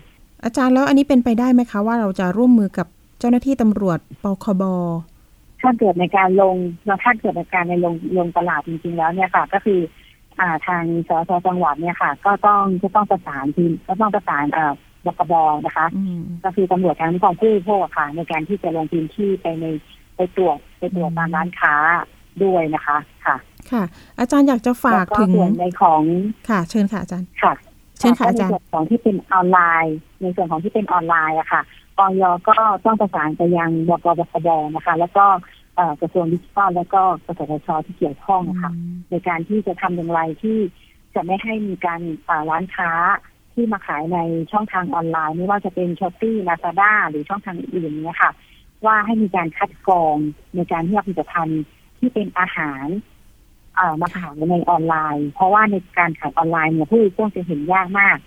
[0.44, 2.88] อาจารย์แล้วอันนี้เป็นไปได้ไหมคะ ว่าเราจะร่วมมือกับ
[3.20, 4.64] เจ้าหน้าที่ตำรวจปคบ
[5.62, 9.80] ถ้าเกิดในการลงแล้วถ้าเกิดในการในลงลงตลาดจริงๆแล้วเนี่ยค่ะ ก็คือ
[10.40, 14.74] อ่าทางสสจังหวัดเนี่ยค่ะ ก็ต้องก็ต้องประสานทีมก็ต้องประสานเอ่อ
[15.06, 15.34] บกบ
[15.66, 15.88] นะคะ
[16.44, 19.66] ก็คือตำรวจทางนิคมผู้บริโภคค่ะ ในการที่จะลงพื้นที่ไปใน
[20.16, 21.74] ไปตรวจไปตรวจตามร้านค้า
[22.44, 23.36] ด้วยนะคะค่ะ
[23.72, 23.84] ค่ะ
[24.20, 26.02] อาจารย์อยากจะฝากถึงในของ
[26.50, 27.54] ค่ะ เชิญค่ะอาจารย์ค่ะ
[28.00, 31.62] เชิญค่ะอาจารย์ในส่วนของที่เป็นออนไลน์ ในส่วนของที่เป็นออนไลน์อะค่ะ
[32.04, 32.54] ออยก็
[32.86, 35.26] ต้องประสานไปยังบกบคบนะคะ แล้วก็
[36.02, 38.72] กระทรวงดิจิทัลแล้วก็กสทชที่เกี่ยวข้องนะคะ
[39.10, 40.58] ในการที่จะทำอย่างไรที่
[41.16, 42.02] จะไม่ให้มีการ
[42.50, 42.92] ร้านค้า
[43.54, 44.20] ที่มาขายใน
[44.52, 48.32] ช่องทางออนไลน์ ไม่ว่าจะเป็นช้อปปี้ลาซาด้าหรือช่องทางอื่นๆเนี่ยค่ะ
[48.86, 50.16] ว่าให้มีการคัดกรอง
[50.56, 51.64] ในการที่เอาผลิตภัณฑ์
[52.00, 52.86] ที่เป็นอาหาร
[54.02, 58.18] มาขายในออนไลน์ เพราะว่าในการขายออนไลน์เนี่ยผู้บริโภคจะเห็นยากมาก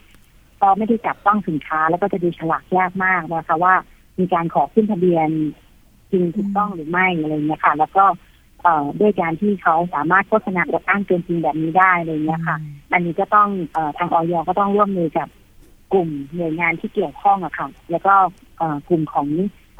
[0.62, 3.74] ก็ไม่ได้จับต้องสินค้า แล้วก็จะดูฉลากยากมากนะคะว่า
[4.18, 5.28] มีการขอขึ้นทะเบียน
[6.10, 8.04] จริงถูกต้องหรือไม่อะไรเงี้ยค่ะ แล้วก็
[8.62, 12.56] เอ่อด้วยการที่เขาสามารถโฆษณาอวดอ้างเกินจริงแบบนี้ได้อะไรเงี้ยค่ะ
[12.92, 15.28] อันนี้ก็ต้องเอ่อทางอย.ก็ต้องร่วมมือกับ
[15.92, 18.14] กลุ่มหน่วยงานที่เกี่ยวข้องอะค่ะ แล้วก็
[18.58, 19.26] เอ่อกลุ่มของ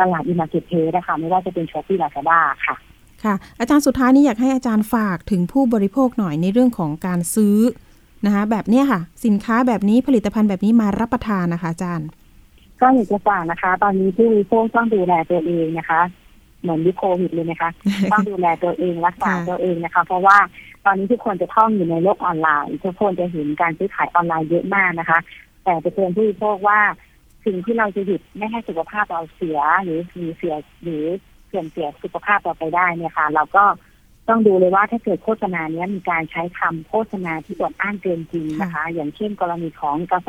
[0.01, 2.77] ตลาด e-marketplace นะคะไม่ว่าจะเป็นช้อปปี้ลาซาด้าค่ะ
[3.25, 7.57] ค่ะ อาจารย์สุดท้ายนี้อยากให้อาจารย์ฝากถึงผู้บริโภคหน่อยในเรื่องของการซื้อ
[8.27, 12.09] นะคะแบบนี้ค่ะ สินค้าแบบนี้ผลิตภัณฑ์แบบนี้มารับประทานนะคะ อาจารย์
[12.81, 16.01] ก็อยากจะฝากนะคะ ตอนนี้ผู้บริโภคต้องดูแลตัวเองนะคะ
[16.63, 17.71] เหมือนวิโควิดเลยนะคะ
[18.13, 20.39] ต้องดูแลตัวเองรักษาตัวเองนะคะ เพราะว่า
[20.85, 25.19] ตอนนี้ทุกคนจะท่องอยู่ในโลกออนไลน์ทุกคนจะเห็นการซื้อขายออนไลน์เยอะมากนะคะ
[25.65, 26.81] แต่จะเตือนผู้บริโภคว่า
[27.45, 31.05] สิ่งที่เราจะหยุดไม่ให้สุขภาพเราเสียหรือมีเสียหรือ
[31.47, 33.65] เสื่อมเสียสุขภาพเราไปได้เนี่ยค่ะ เราก็
[34.31, 40.29] ต้องดูเลยว่าถ้าเกิดโฆษณาเนี้ยมีการใช้คำโฆษณาที่อวดอ้างเกินจริงนะคะ อย่างเช่นกรณีของกาแฟ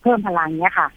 [0.00, 0.88] เพิ่มพลังเนี้ยค่ะ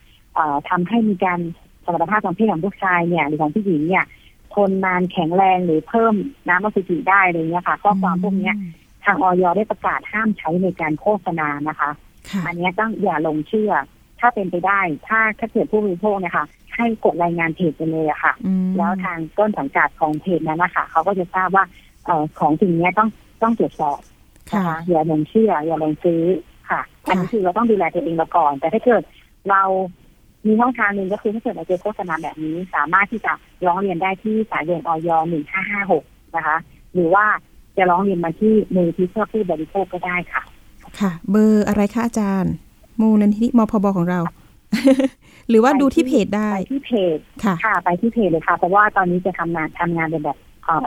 [0.70, 1.40] ทำให้มีการ
[1.86, 4.06] สมรรถภาพของเพศของผู้ชายเนี่ยหรือของผู้หญิงเนี่ย
[4.54, 6.14] ทนนานแข็งแรงหรือเพิ่ม
[6.50, 8.52] น้ำอสุจิได้เลยเนี่ยค่ะ ข้อความพวกนี้
[9.06, 11.90] ทางออยได้ประกาศห้ามใช้ในการโฆษณานะคะ
[12.46, 13.72] อันนี้ต้องอย่าลงเชื่อ
[14.20, 18.34] ถ้าเป็นไปได้ ถ้าถ้าเกิดผู้บริโภคเนี่ยค่ะให้กดรายงานเพจไปเลยอะค่ะ
[18.78, 21.89] แล้วทางต้นสังกัดของเพจนั้นนะคะเขาก็จะทราบว่าเอ
[22.40, 23.10] ของสิ่งนี้ต้อง
[23.44, 24.00] ต้องตรวจสอบ
[24.56, 26.22] นะคะอย่าลงเชื่ออย่าลงซื้อ
[26.70, 29.04] ค่ะ อันนี้คือเราต้องดูแลตัวเองมาก่อน แต่ถ้าเกิด
[29.50, 29.64] เรา
[30.46, 33.34] มีช่องทางหนึ่งก็คือถ้าเกิดเราเจอโฆษณาแบบนี้ สามารถที่จะ
[33.66, 36.04] ร้องเรียนได้ที่สายด่วนออยหนึ่งห้าห้าหก
[36.36, 36.58] นะคะ
[36.94, 37.26] หรือว่า
[37.78, 40.44] จะร้องเรียนมาที่มือที่เพื่อผู้บริโภคก็ได้ค่ะ
[41.00, 42.54] ค่ะ เบอร์อะไรคะอาจารย์
[43.02, 44.20] มูลนิธิมพบของเรา
[45.50, 50.38] หรือว่าดูที่เพจได้ไปที่เพจค่ะค่ะไปที่เพจเลยค่ะ เพราะว่าตอนนี้จะทำงานทำงานเป็นแบบ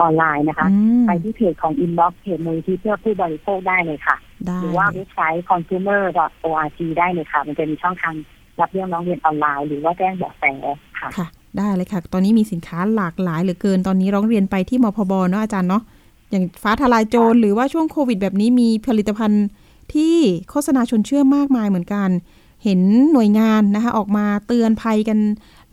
[0.01, 0.69] ออนไลน์นะคะ
[1.07, 4.17] ไปที่เพจของ inbox เพจมูลนิธิเพื่อผู้บริโภคได้เลยค่ะ
[4.63, 8.15] หรือว่าเว็บไซต์ consumer.org ได้เลยค่ะ มันจะมีช่องทาง
[8.61, 10.45] รับเรื่องร้องเรียนออนไลน์ หรือว่าแจ้งเบาะแส
[11.01, 15.83] ค่ะค่ะ ได้เลยค่ะ ตอนนี้มีสินค้าหลากหลายเหลือเกิน ตอนนี้ร้องเรียนไปที่มพบเนาะอาจารย์เนาะ
[16.31, 19.47] อย่างฟ้าทลายโจรหรือว่าช่วงโควิด แบบนี้มีผลิตภัณฑ์
[19.95, 20.15] ที่
[20.51, 22.09] โฆษณาชวนเชื่อมากมายเหมือนกัน
[22.65, 22.81] เห็น
[23.13, 25.19] หน่วยงานนะคะออกมาเตือนภัยกัน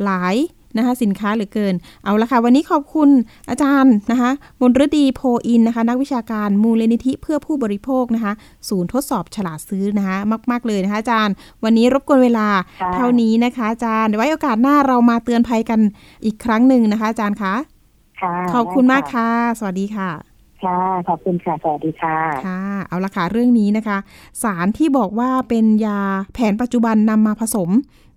[0.03, 0.35] หลาย
[0.77, 3.09] นะคะสินค้าเหลือเกิน เอาละค่ะ วันนี้ขอบคุณ
[3.49, 8.33] อาจารย์นะคะมนฤดีโพอินนะคะ นักวิชาการมูลนิธิเพื่อผู้บริโภคนะคะ
[8.69, 10.17] ศูนย์ทดสอบฉลาดซื้อนะคะ
[10.51, 12.47] มาก ๆ เลยนะคะอาจารย์ วันนี้รบกวนเวลา
[12.95, 15.79] เท่านี้นะคะอาจารย์ไว้โอกาสหน้าเรามาเตือนภัยกัน
[16.25, 17.53] อีกครั้งหนึ่งนะคะ อาจารย์คะ
[18.53, 19.29] ขอบคุณมากค่ะ
[19.59, 20.09] สวัสดีค่ะ
[20.63, 23.97] ค่ะ ขอบคุณค่ะ สวัสดีค่ะ ค่ะ เอาละค่ะ เรื่องนี้นะคะ
[24.43, 25.99] สารที่บอกว่าเป็นยา
[26.33, 27.69] แผนปัจจุบันนำมาผสม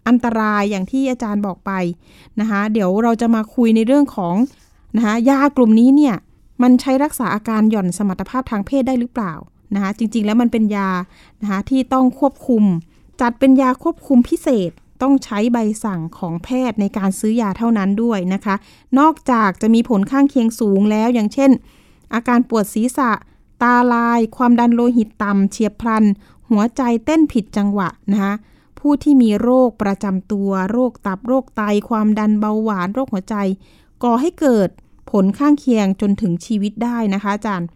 [0.08, 1.72] อันตรายอย่างที่อาจารย์บอกไป
[2.40, 4.36] นะคะ เดี๋ยวเราจะมาคุยในเรื่องของ
[4.96, 6.16] นะคะยากลุ่มนี้เนี่ย
[6.62, 9.34] มันใช้รักษาอาการหย่อนสมรรถภาพทางเพศได้หรือเปล่า
[9.74, 10.90] นะคะจริงๆแล้วมันเป็นยา
[11.42, 12.64] นะคะที่ต้องควบคุม
[13.20, 14.70] จัดเป็นยาควบคุมพิเศษ
[15.02, 18.54] ต้องใช้ใบสั่งของแพทย์ในการซื้อยาเท่านั้นด้วยนะคะ
[18.98, 21.50] นอกจากจะมีผลข้างเคียงสูงแล้วอย่างเช่น
[22.14, 23.10] อาการปวดศีรษะ
[23.62, 26.04] ตาลาย ความดันโลหิตต่ำเฉียบพลัน
[26.50, 28.34] หัวใจเต้นผิดจังหวะนะคะ
[28.82, 33.36] ผู้ที่มีโรคประจำตัว โรคตับโรคไต ความดันเบาหวาน โรคหัวใจ
[34.04, 34.68] ก่อให้เกิด
[35.10, 37.68] ผลข้างเคียงจนถึงชีวิตได้นะคะอาจารย์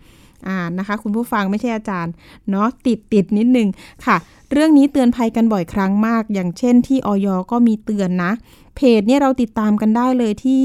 [0.46, 2.12] อ่านะคะ คุณผู้ฟังไม่ใช่อาจารย์
[2.50, 3.68] เนาะติดติดนิดนึง
[4.06, 4.16] ค่ะ
[4.52, 8.32] เรื่องนี้เตือนภัยกันบ่อยครั้งมาก อย่างเช่นที่ออยก็มีเตือนนะ
[8.76, 10.64] เพจเนี่ยเราติดตามกันได้เลยที่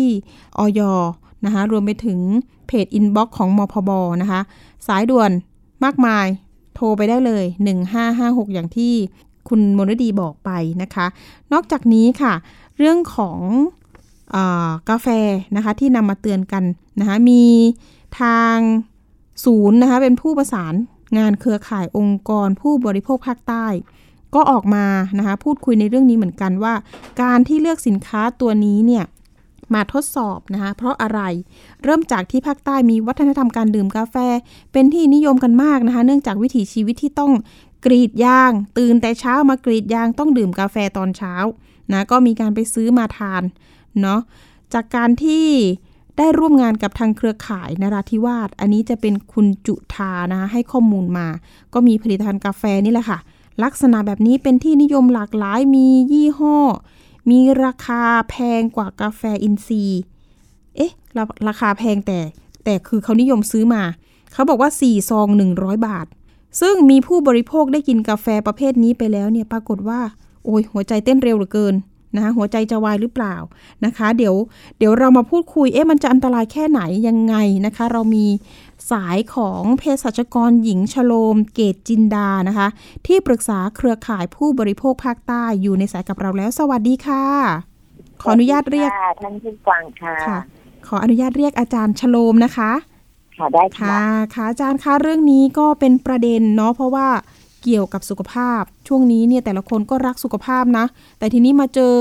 [0.60, 0.82] ออย
[1.46, 2.20] นะคะรวมไปถึง
[2.68, 3.90] เพจอินบ็อกซ์ของมพบ
[4.22, 4.42] นะคะ
[4.88, 5.32] สายด่วน
[5.84, 6.28] มากมาย
[6.76, 7.46] โทรไปได้เลย
[8.00, 8.94] 1556 อย่างที่
[9.52, 10.50] คุณมนดีบอกไป
[10.82, 11.06] นะคะ
[11.54, 12.34] นอกจากนี้ค่ะ
[12.78, 13.40] เรื่องของ
[14.36, 14.38] อ
[14.90, 15.08] กาแฟ
[15.56, 16.64] นะคะที่นำมาเตือนกัน
[17.00, 17.44] นะคะมี
[18.22, 18.58] ทาง
[19.46, 20.74] ศูนย์นะคะเป็นผู้ประสาน
[21.18, 23.66] งานเครือข่ายองค์กรผู้บริโภคภาคใต้
[24.36, 24.86] ก็ออกมา
[25.18, 26.74] นะคะพูดคุยในเรื่องนี้เหมือนกันว่า
[27.22, 29.04] การที่เลือกสินค้าตัวนี้เนี่ย
[29.74, 31.22] มาทดสอบนะคะเพราะอะไร
[31.84, 34.16] เริ่มจากที่ภาคใต้มีวัฒนธรรมการดื่มกาแฟ
[34.72, 37.32] เป็นที่นิยมกันมากนะคะ เนื่องจากวิถีชีวิตที่ต้อง
[37.86, 41.34] กรีดยาง ตื่นแต่เช้ามากรีดยางต้องดื่มกาแฟตอนเช้า
[41.92, 43.44] นะก็มีการไปซื้อมาทาน
[44.02, 44.22] เนาะ
[44.74, 45.48] จากการที่
[46.18, 51.28] ได้ร่วมงานกับทางเครือข่ายนราธิวาสอันนี้จะเป็นคุณจุธานะคะให้ข้อมูลมา
[51.74, 53.20] ก็มีผลิตภัณฑ์กาแฟนี่แหละค่ะ
[53.64, 56.58] ลักษณะแบบนี้เป็นที่นิยมหลากหลายมียี่ห้อ
[57.30, 60.02] มีราคาแพงกว่ากาแฟอินทรีย์
[60.76, 62.20] เอ๊ะราราคาแพงแต่
[62.64, 63.84] แต่คือเขานิยมซื้อมา
[64.34, 66.08] เขาบอกว่า 4 ซอง 100 บาท
[66.60, 70.02] ซึ่งมีผู้บริโภคได้กินกาแฟประเภทนี้ไปแล้วเนี่ยปรากฏว่า
[70.46, 71.76] โอ้ยหัวใจเต้นเร็วเหลือเกิน
[72.16, 73.36] นะคะหัวใจจะวายหรือเปล่า
[73.86, 74.36] นะคะ เดี๋ยว
[74.78, 77.36] เดี๋ยวเรามาพูดคุยเอ๊ะมันจะอันตรายแค่ไหนยังไง
[77.66, 78.26] นะคะ เรามี
[78.92, 82.68] สายของเภสัชกรหญิงชโลม เกตจินดานะคะ
[83.08, 87.26] ที่ปรึกษาเครือข่ายผู้บริโภคภาคใต้อยู่ในสายกับเราแล้ว สวัสดีค่ะ
[88.22, 88.90] ขออนุญาตเรียก
[89.22, 90.40] ท่านผู้ฟังค่ะ
[90.88, 92.72] ขออนุญาตเรียกอาจารย์ชโลมนะคะ
[93.42, 94.00] ค่ะได้ค่ะ
[94.36, 97.08] ค่ะอาจารย์คะเรื่องนี้ก็เป็นประเด็นเนาะเพราะว่า
[97.64, 100.86] เกี่ยวกับสุขภาพ ช่วงนี้เนี่ยแต่ละคนก็รักสุขภาพนะ
[101.20, 101.94] แต่ทีนี้มาเจอ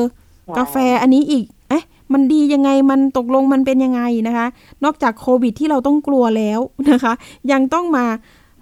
[0.59, 4.46] กาแฟอันนี้อีกเอ๊ะมันดียังไงมันตกลงมันเป็นยังไงนะคะ
[4.85, 7.12] นอกจากโควิดที่เราต้องกลัวแล้วนะคะ
[7.53, 8.07] ยังต้องมา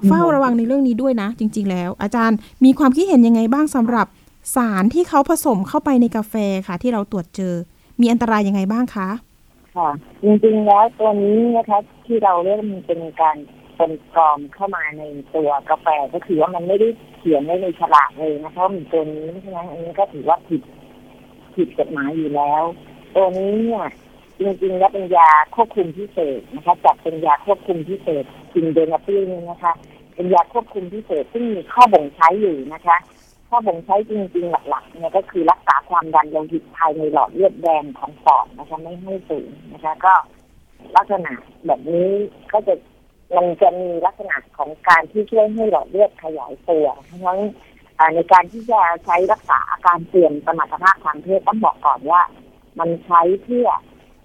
[0.06, 4.06] เฝ้าระวังในเรื่องนี้ด้วยนะ จริง ๆ แล้ว อาจารย์มีความคิดเห็นยังไงบ้างสำหรับ
[4.54, 6.34] สารที่เขาผสมเข้าไปในกาแฟ
[6.66, 7.54] ค่ะ ที่เราตรวจเจอ
[8.00, 9.08] มีอันตรายยังไงบ้างคะ
[9.78, 9.90] ค่ะ
[10.22, 13.36] จริงๆแล้วตัวนี้นะคะที่เราเริ่มเป็นการ
[13.76, 15.02] เป็นกรอมเข้ามาใน
[15.34, 20.62] ตัวกาแฟก็คือว่ามันไม่ได้เขียนไว้ในฉลากเลยนะคะว่ามีตัวนี้เพราะฉะนั้นอันนี้ก็ถือว่าผิด
[21.56, 22.62] ผิดกฎหมายอยู่แล้ว
[23.16, 23.84] ตัวนี้เนี่ย
[24.40, 29.72] จริงๆแล้วเป็นยาควบคุมพิเศษนะคะจัดเป็นยาควบคุมพิเศษซินเดนาปีนี่นะคะ
[30.14, 32.96] เป็นยาควบคุมพิเศษซึ่งมีข้อบ่งใช้อยู่นะคะ
[33.48, 40.14] ข้อบ่งใช้จริงๆหลักๆเนี่ยก็คือรักษาความดันโลหิตภายในหลอดเลือดแดงของปอดนะคะไม่ให้สูงนะคะก็
[40.96, 41.32] ลักษณะ
[41.66, 42.10] แบบนี้
[42.52, 42.74] ก็จะ
[43.36, 47.40] มันจะมีลักษณะของการที่ช่วยให้หลอดเลือดขยายตัวเพราะฉะนั้น
[48.14, 52.22] ในการที่จะใช้รักษาอาการเสื่อมสมรรถภาพทางเพศต้องบอกก่อนว่า
[52.78, 53.68] มันใช้เพื่อ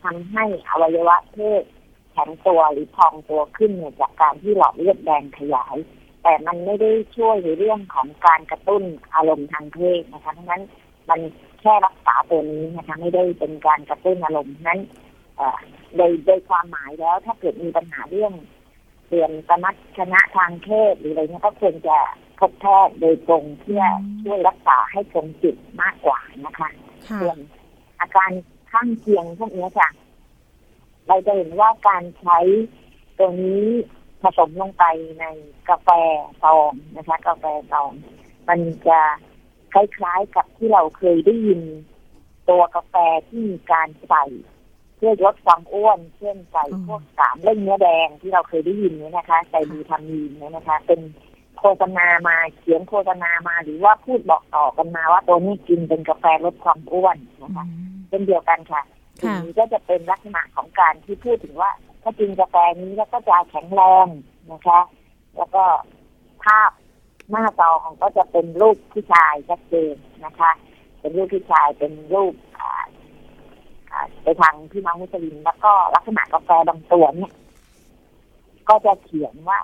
[0.03, 1.63] ทำให้อวัยวะเพศ
[2.11, 5.75] แข็งตัวหรือพองตัวขึ้นเนี่ยจากการที่หลอดเลือดแดงขยาย
[6.23, 8.83] แต่มันไม่ได้ช่วยในเรื่องของการกระตุ้น
[9.15, 10.63] อารมณ์ทางเพศนะคะเพราะนั้น
[11.09, 11.19] มัน
[11.61, 14.79] แค่รักษาตัวนี้นะคะไม่ได้เป็นการกระตุ้นอารมณ์นั้น
[15.95, 18.33] โดยโดยความหมายแล้วถ้าเกิดมีปัญหาเรื่อง
[19.05, 21.97] เสื่อมสมรรถนะทางเพศหรืออะไรเงี้ยก็ควรจะ
[22.39, 23.83] พบแพทย์โดยตรงเพื่อ
[24.23, 26.69] ช่วยรักษาให้ตรงจุดมากกว่านะคะ
[27.21, 27.37] ส่วน
[27.99, 28.31] อาการ
[28.71, 29.89] ข้างเคียงพวกนี้ค่ะ
[31.07, 32.39] เราจะเห็นว่าการใช้
[33.17, 33.65] ตัวนี้
[34.23, 34.85] ผสมลงไป
[35.19, 35.25] ใน
[35.69, 35.89] กาแฟ
[36.43, 37.91] ซองนะคะ กาแฟซอง
[38.47, 39.01] มันจะ
[39.73, 41.61] คล้ายๆกับที่เราเคยได้ยิน
[42.49, 42.95] ตัวกาแฟ
[43.27, 44.25] ที่มีการใส่
[44.97, 51.01] เพื่อลดความอ้วน เช่นใส่พวกสามเล่งเนื้อแดงที่เราเคยได้ยินนี้นะคะใส่ดีทามีนเนี่ยนะคะ เป็น
[51.59, 57.65] โฆษณามาเขียนโฆษณามาหรือว่าพูดบอกต่อกันมาว่าตัวนี้กินเป็นกาแฟลดความอ้วนนะคะ
[58.09, 58.81] เป็นเดียวกันค่ะ
[59.19, 61.71] ทีนี้ก็จะเป็นลักษณะของการที่พูดถึงว่า
[62.03, 64.07] ถ้ากินกาแฟนี้แล้วก็จะแข็งแรง
[64.51, 64.79] นะคะ
[65.37, 65.63] แล้วก็
[66.43, 66.71] ภาพ
[67.31, 70.51] หน้าจอของก็จะเป็นรูปผู้ชายชัดเจนนะคะ
[70.99, 72.33] เป็นรูปผู้ชายเป็นรูป
[74.23, 77.33] ไปทางพี่น้องมุสลิมแล้วก็ลักษณะกาแฟบางตัวเนี่ย
[78.69, 79.59] ก็จะเขียนว่า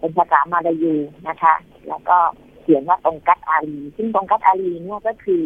[0.00, 0.94] เป็นภาษามาลายู
[1.28, 1.54] นะคะ
[1.88, 2.16] แล้วก็
[2.60, 5.42] เขียนว่าตรงกัตอาลี ซึ่งตรงกัตอาลีเนี่ยก็คือ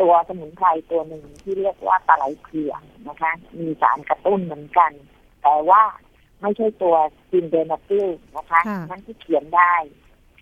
[0.00, 4.92] ตัวสมุนไพรตัวหนึ่งที่เรียกว่าปลาไหลเผือกนะคะ มีสารกระตุ้นเหมือนกัน
[5.46, 5.82] แต่ว่า
[6.40, 6.96] ไม่ใช่ตัว
[7.30, 9.74] ซิลเดนาฟิลนะคะนั่นที่เขียนได้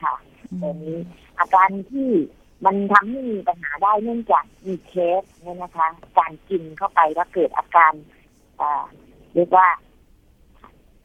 [0.02, 0.14] ค่ะ
[0.62, 0.98] ตัวนี้
[1.38, 2.10] อาการที่
[2.64, 5.86] มันทำให้มีปัญหาได้เนื่องจากมีเคสเนี่ยนะคะ
[6.18, 7.92] การกินเข้าไปแล้วเกิดอาการ
[9.34, 9.68] เรียกว่า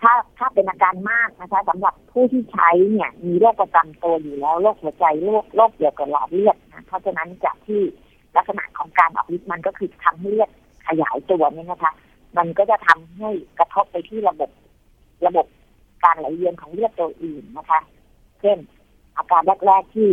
[0.01, 7.81] ถ้าถ้าเป็นอาการมากนะคะสำหรับผู้ที่ใช้เนี่ย มีโรคประจำตัวอยู่แล้วโรคหัวใจโรคโรคเกี่ยวกับหลอดเลือดนะเพราะฉะนั้นจากที่
[8.35, 10.49] ลักษณะของการออกฤทธิ์มันก็คือทำให้เลือด
[10.87, 11.93] ขยายตัวนี่นะคะ
[12.37, 14.49] มันก็จะทำให้กระทบไปที่ระบบ
[15.27, 15.45] ระบบ
[16.03, 17.79] การไหลเวียนของเลือดตัวอื่นนะคะ
[18.41, 18.57] เช่น
[19.17, 20.11] อาการแรกๆที่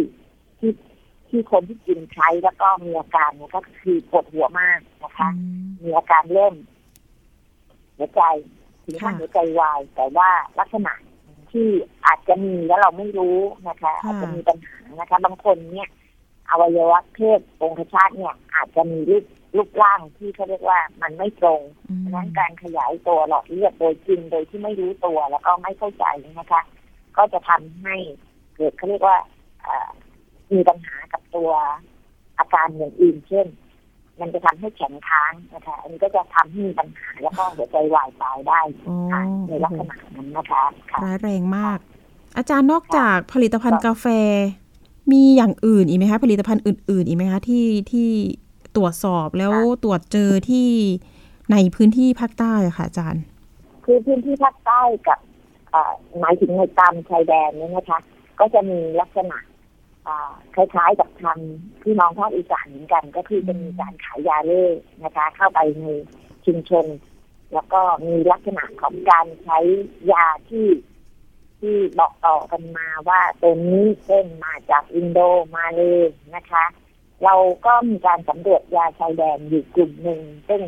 [0.58, 0.72] ที่
[1.28, 5.28] ที่คนที่กินใช้แล้วก็มีอาการเนี่ยก็คือปวดหัวมากนะคะ
[5.82, 6.54] มีอาการเริ่ม
[7.96, 8.22] หัวใจ
[8.84, 10.92] ถึงขั้นหัวใจวาย แต่ว่าลักษณะ
[11.52, 11.68] ที่
[12.06, 15.88] อาจจะมีแล้วเราไม่รู้นะคะ อาจจะมีปัญหานะคะ บางคนเนี่ย
[16.50, 19.24] อวัยวะเพศองคชาติเนี่ย อาจจะมีรูป
[19.56, 21.60] รูปร่างที่เขาเรียกว่ามันไม่ตรง
[22.02, 26.04] ดังนั้นการขยายตัวหลอดเลือดโดยจริงโดยที่ไม่รู้ตัวแล้วก็ไม่เข้าใจ
[26.38, 26.62] นะคะ
[27.16, 27.94] ก็จะทำให้
[28.56, 29.16] เกิดเขาเรียกว่า
[30.52, 31.50] มีปัญหากับตัว
[32.38, 33.46] อาการอย่างอื่นเช่น
[34.20, 38.60] มันจะทำให้แข็งค้างนะคะอันนี้ก็จะทำให้มีปัญหาแล้วก็หัวใจวายตายได้
[39.48, 40.64] ในลักษณะนั้นนะคะ
[41.04, 41.78] ร้ายแรงมาก
[42.36, 44.06] อาจารย์นอกจากผลิตภัณฑ์กาแฟ
[45.12, 48.10] มีอย่างอื่นอีกไหมคะผลิตภัณฑ์อื่น ๆ อีกไหมคะที่ที่
[48.76, 50.70] ตรวจสอบแล้วตรวจเจอที่
[51.52, 53.22] ในพื้นที่ภาคใต้ค่ะอาจารย์
[53.84, 55.18] คือพื้นที่ภาคใต้กับ
[56.20, 57.98] หมายถึงในตามชายแดนนี่นะคะ
[58.40, 59.38] ก็จะมีลักษณะ
[60.54, 61.38] คล้ายๆกับทาง
[61.82, 64.66] พี่น้องภาคอีสานเหมือนกัน ก็คือจะมีการขายยาเล่
[65.04, 65.84] นะคะ เข้าไปใน
[66.46, 66.86] ชุมชน
[67.52, 69.58] แล้วก็มีลักษณะของการใช้
[70.12, 70.68] ยาที่
[71.60, 75.20] ที่บอกต่อกันมาว่าตัวนี้เช่นมาจากอินโด
[75.56, 76.64] มาเลยนะคะ
[77.24, 77.34] เรา
[77.66, 80.62] ก็มีการสำรวจยาชายแดนอยู่กลุ่มหนึ่งซึ่ง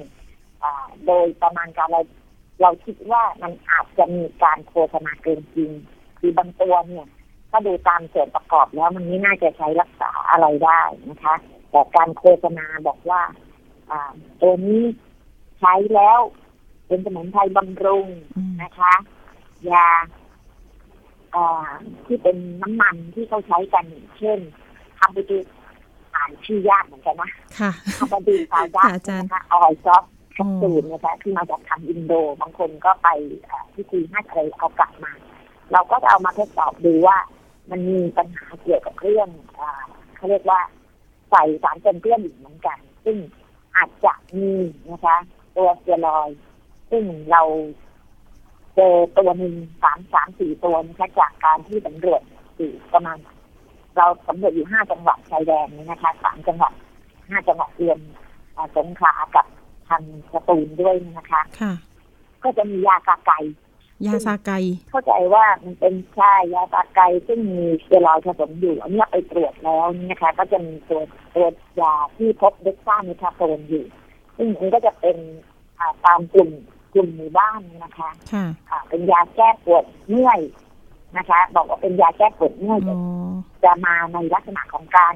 [1.06, 2.02] โดยประมาณการเรา
[2.62, 5.70] เราคิดว่ามันอาจจะมีการโฆษณาเกินจริง
[6.18, 7.06] คือบางตัวเนี่ย
[7.50, 11.34] ถ้าดูตามส่วนประกอบแล้วมันไม่น่าจะใช้รักษาอะไรได้นะคะ
[11.70, 13.22] แต่การโฆษณาบอกว่า
[14.42, 14.82] ตัวนี้
[15.58, 16.20] ใช้แล้ว
[16.86, 18.06] เป็นสมุนไพรบำรุง
[18.62, 18.94] นะคะ
[19.72, 19.88] ยา
[22.06, 23.84] ที่เป็นน้ำมันที่เขาใช้กัน
[24.18, 24.40] เช่น
[24.98, 25.38] คาร์บดู
[26.18, 27.70] อ่านชื่อยากเหมือนกันนะคา
[28.06, 28.84] ร์บดูซาดา
[29.22, 30.02] นะคะออยซอฟ
[30.32, 33.08] แคปซูลนะคะที่มาจากทางอินโด บางคนก็ไป
[33.72, 35.12] ที่คุยห้าเคยเอากลับมา
[35.72, 37.16] เราก็จะเอามาทดสอบดูว่า
[37.70, 39.28] มันมีปัญหาเกี่ยวกับเรื่อง
[40.16, 40.60] เขาเรียกว่า
[41.30, 43.16] ใส่สารเป็นเพื่อนอีกเหมือนกัน ซึ่ง
[43.76, 44.52] อาจจะมี
[44.90, 45.16] นะคะ
[45.56, 46.28] ตัวเซลอย
[46.90, 47.42] ซึ่งเรา
[48.74, 52.22] เจอตัวหนึ่งสามสามสี่ตัวนะคะจากการที่สำรวจ
[52.56, 53.16] อยู่ประมาณ
[53.98, 56.72] เราสำรวจอยู่ห้าจังหวัดชายแดนนี้นะคะสามจังหวัด
[57.28, 57.98] ห้าจังหวัดเรียน
[58.76, 59.46] สงขลากับ
[59.88, 61.72] ทางสตูลด้วยนะคะค่ะ
[62.42, 63.32] ก็จะมียาซาไก
[64.06, 64.52] ยาซาไก
[64.90, 71.00] เข้าใจว่ามันเป็นใช่ยาซาไกซึ่งมีสเตียรอยด์ผสมอยู่ อันนี้ไปตรวจแล้วนี่นะคะ ก็จะมีตัว
[71.34, 71.46] ตัว
[71.80, 73.84] ยาที่พบเด็กซ่าเมทาโฟนอยู่
[74.36, 75.16] ซึ่งมันก็จะเป็น
[76.06, 76.50] ตามกลุ่ม
[76.94, 80.40] กลุ่มหมู่บ้านนะคะค่ะเป็นยาแก้ปวดเมื่อย
[81.16, 82.80] นะคะ บอกว่าเป็นยาแก้ปวดเมื่อย
[83.64, 85.14] จะมาในลักษณะของการ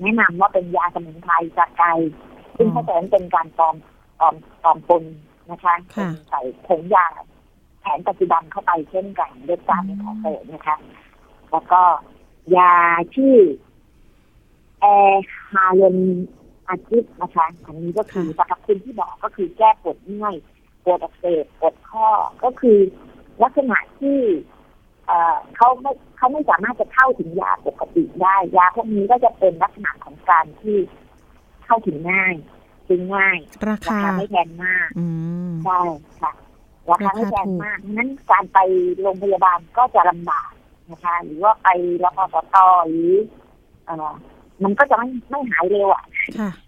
[0.00, 1.84] แนะนำว่าเป็นยาสมุนไพรจากไก
[2.56, 3.76] ซึ่งเข้าใจว่าเป็นการปลอม
[4.18, 5.04] ปลอมปลอมปน
[5.50, 5.74] นะคะ
[6.28, 7.06] ใส่ผงยา
[7.80, 10.76] แผนปัจจุบันเข้าไปเช่นกันเลือดจามของเสนะคะ
[11.50, 11.82] แล้วก็
[12.56, 12.74] ยา
[13.14, 13.34] ที่
[14.80, 15.98] แอร์ฮาเลน
[16.68, 20.34] อาทิตนะคะอันนี้ก็คือสรรพคุณที่บอกก็คือแก้ปวดเมื่อย
[20.84, 22.08] ปวดอักเสบปวดข้อ
[22.44, 22.78] ก็คือ
[23.42, 24.20] ลักษณะที่
[25.56, 30.76] เขาไม่เขาไม่สามารถจะเข้าถึงยาปกติได้ยาพวกนี้ก็จะเป็นลักษณะของการที่
[31.64, 32.34] เข้าถึงง่าย
[32.88, 33.38] ซื้อง่าย
[33.68, 34.88] ราคาไม่แพงมาก
[35.64, 35.80] ใช่
[36.20, 36.32] ค่ะ
[36.90, 38.58] ราคาไม่แพงมากนั้นการไป
[39.00, 40.50] โรงพยาบาลก็จะลำบาก
[40.90, 41.68] นะคะ หรือว่าไป
[42.04, 42.56] รพสต
[42.88, 43.12] หรือ
[43.88, 43.90] อ
[44.64, 46.04] มันก็จะไม่ไม่หายเร็วอะ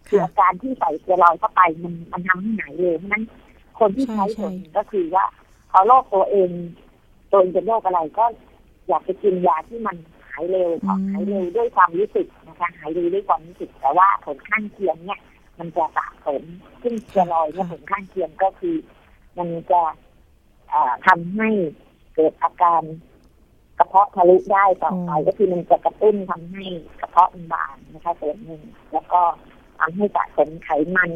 [0.09, 3.25] คืออาการที่ใส่เสเตียรอยเข้าไปมันมันทำให้หายเร็วนั้น
[3.79, 5.25] คนที่ใช้ผลก็คือว่า
[5.71, 6.51] พอโรคตัวเอง
[7.31, 8.25] ตัวเองเป็นโรคอะไรก็
[8.89, 9.97] อยากจะกินยาที่มัน
[10.29, 10.71] หายเร็ว
[11.13, 15.21] หายเร็วด้วยความรู้สึกนะคะหายเร็วด้วยความรู้สึก แต่ว่าผลข้างเคียงเนี่ย
[15.59, 16.43] มันจะสะสม
[16.83, 18.77] ซึ่งเสเตียรอยเนี่ยผลข้างเคียงก็คือ
[19.39, 19.83] มันจะ
[21.07, 21.49] ทำให้
[22.15, 22.83] เกิดอาการ
[23.79, 26.65] กระเพาะทะลุได้ต่อไปก็คือมันจะกระตุ้นทำให้
[27.01, 28.63] กระเพาะมันบานนะคะส่วนหนึ่ง
[28.93, 29.21] แล้วก็
[29.79, 31.11] ทำให้สะสมไขมัน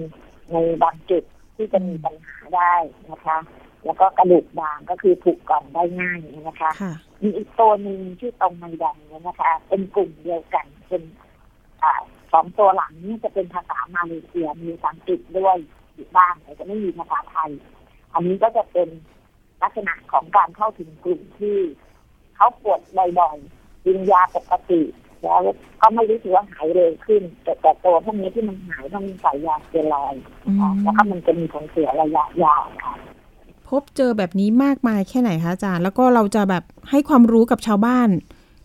[0.53, 1.25] ในบางจุด
[1.57, 2.75] ที่จะมีปัญหาได้
[3.11, 3.37] นะคะ
[3.85, 6.71] แล้วก็กระดูกบางก็คือผุก่อนได้ง่ายนะคะ
[7.23, 11.03] มีอีกตัวหนึ่งที่ตรงในดังเนี่ยนะคะ เป็นกลุ่มเดียวกันเป็น
[12.33, 15.57] สองตัวหลังนี่จะเป็นภาษามาเลเซียมีสังกฤษด้วย
[15.95, 17.51] อยู่บ้างแต่จะไม่มีภาษาไทย
[18.15, 18.89] อันนี้ก็จะเป็น
[19.63, 21.59] ลักษณะของการเข้าถึงกลุ่มที่
[22.37, 22.81] เขาปวด
[23.19, 24.83] บ่อยๆกินยาปกติ
[25.23, 25.41] แล้ว
[25.81, 30.15] ก็ไม่รู้สึกว่าหายเร็วขึ้น แต่แต่ตัวพวกนี้ที่มันหายต้องมีใส่ยาเสตียรอย
[30.83, 32.95] แล้วก็มันจะมีผลเสียระยะยาวค่ะ
[33.71, 38.09] พบเจอแบบนี้มากมายแค่ไหนคะอาจารย์ แล้วก็เราจะแบบให้ความรู้กับชาวบ้าน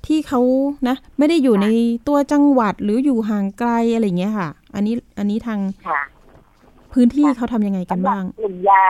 [0.07, 0.41] ที่เขา
[0.87, 1.67] นะ ไม่ได้อยู่ใน
[2.07, 5.59] ตัวจังหวัดหรืออยู่ห่างไกลอะไรเงี้ยค่ะ อันนี้อันนี้ทาง
[6.93, 8.85] พื้นที่เขาทำยังไงกันบ้างกลุ่มยา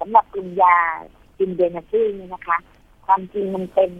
[0.00, 0.76] สำหรับกลุ่มยา
[1.38, 2.58] จินเดนาซีนี่นะคะ
[3.06, 3.92] ความจริงมันเป็น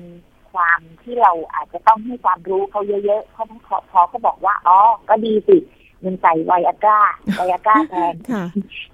[0.52, 4.78] ความที่เราอาจจะต้องให้ความรู้เขาเยอะๆเขาพอพอเขาบอกว่า อ๋อ
[5.08, 5.56] ก็ดีสิ
[6.04, 6.98] มันใส่ไวอาก้า
[7.36, 8.14] ไวอาก้าแทน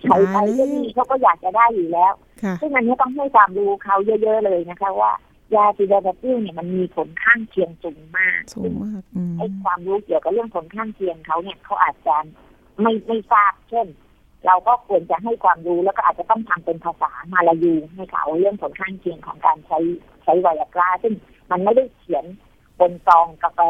[0.03, 2.12] ใช้ไปก็ดีเขาก็อยากจะได้อยู่แล้ว
[2.61, 5.12] ซึ่งอันนี้ต้องให้ความรู้เขาเยอะ ๆ เลยนะคะว่า
[5.55, 9.03] ยาจินเดนาซีเนี่ยมันมีผลข้างเคียงสูงมากสูงมาก
[9.38, 12.16] ไอ้ความรู้เกี่ยวกับเรื่องผลข้างเคียงเขาเนี่ยเขาอาจจะ
[12.81, 13.87] ไม่ไม่ทราบเช่น
[14.47, 19.79] เราก็ควรจะให้ความรู้แล้วก็อาจจะต้องทำเป็นภาษามาลายูให้เขาเรื่องผลข้างเคียงของการใช้
[20.25, 21.14] ใช้ไวอากราซึ่ง
[21.51, 22.25] มันไม่ได้เขียน
[22.81, 23.61] บนซองกาแฟ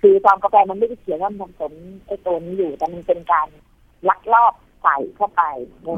[0.00, 1.72] คือซองกาแฟมันไม่ได้เขียนว่ามันผสม
[2.06, 3.48] ไอ้ตัวนี้อยู่ แต่มันเป็นการ
[4.08, 5.42] ลักลอบใส่เข้าไป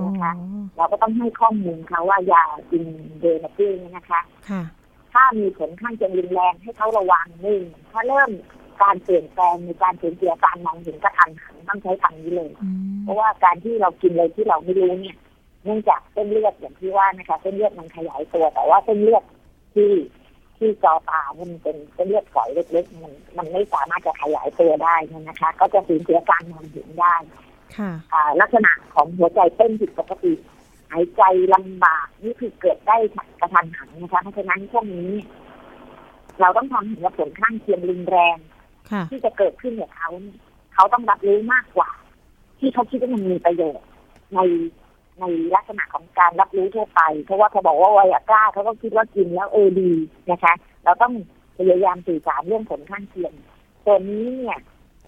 [0.06, 0.32] นะคะ
[0.76, 2.84] เราก็ต้องให้ข้อมูลเขาว่ายาจิน
[3.20, 4.20] เดนาตี้นะคะ
[5.12, 8.30] ถ้ามีผลข้างเคียงรุนแรงให้เขาระวังหนึ่งถ้าเริ่ม
[8.82, 12.50] การเปลี่ยนแปลงในการเปลี่ยนเปลี่ยนการมองเห็นกระทันหันต้องใช้คำนี้เลย
[13.02, 15.18] เพราะว่าการที่เรากินเลยที่เราไม่รู้เนี่ย
[15.64, 19.22] เนื่องจากเส้นเลือดอย่างที่ว่านะคะ เส้นเลือดมันขยายตัว แต่ว่าเส้นเลือด
[19.74, 19.90] ที่
[20.60, 24.96] ที่จอตามันเป็นเส้นเลือดฝอยเล็กๆมันมันไม่สามารถจะขยายตัวได้
[25.28, 27.14] นะคะ ก็จะสูญเสียการมองเห็นได้
[28.12, 30.32] ค่ะลักษณะของหัวใจเต้นผิดปกติ
[30.90, 31.22] หายใจ
[31.54, 32.96] ลำบากนี่คือเกิดได้
[33.40, 35.12] กระทันหันนะคะเพราะฉะนั้นพวกนี้
[36.40, 38.36] เราต้องทำเห็นว่าผลข้างเคียงรุนแรง
[39.10, 40.10] ที่จะเกิดขึ้นกับเขา
[40.74, 41.90] เขาต้องรับรู้มากกว่า
[42.58, 43.86] ที่เขาคิดว่ามันมีประโยชน์
[44.34, 44.40] ใน
[45.20, 49.92] ในลักษณะของการรับรู้ทั่วไป เพราะว่าเขาบอกว่าไวอากล้าเขาก็คิดว่ากินแล้วเออดี
[50.30, 50.54] นะคะ
[50.84, 51.12] เราต้อง
[51.58, 53.32] พยายามสื่อสารเรื่องผลข้างเคียง
[53.86, 54.58] ตัวนี้เนี่ย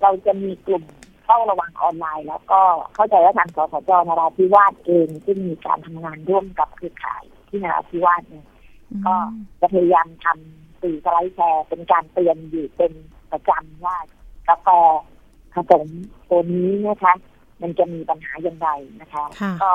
[0.03, 0.85] เราจะมีกลุ่ม
[1.25, 2.61] เฝ้าระวังออนไลน์ แล้วก็
[2.95, 8.47] เข้าใจว่าทางสสจนราธิวาสเองซึ่งมีการทำงานร่วมกับเครือข่ายที่นราธิวาสเนี่ย
[9.07, 9.15] ก็
[9.61, 12.93] จะพยายามทำสื่อสไลด์แชร์เป็นการเตือนอยู่เป็น
[13.33, 13.97] ประจำว่า
[14.49, 14.69] กาแฟ
[15.55, 15.87] ผสม
[16.31, 17.15] ตัวนี้นะคะ
[17.63, 18.69] มันจะมีปัญหาอย่างไร
[19.01, 19.25] นะคะ
[19.63, 19.71] ก็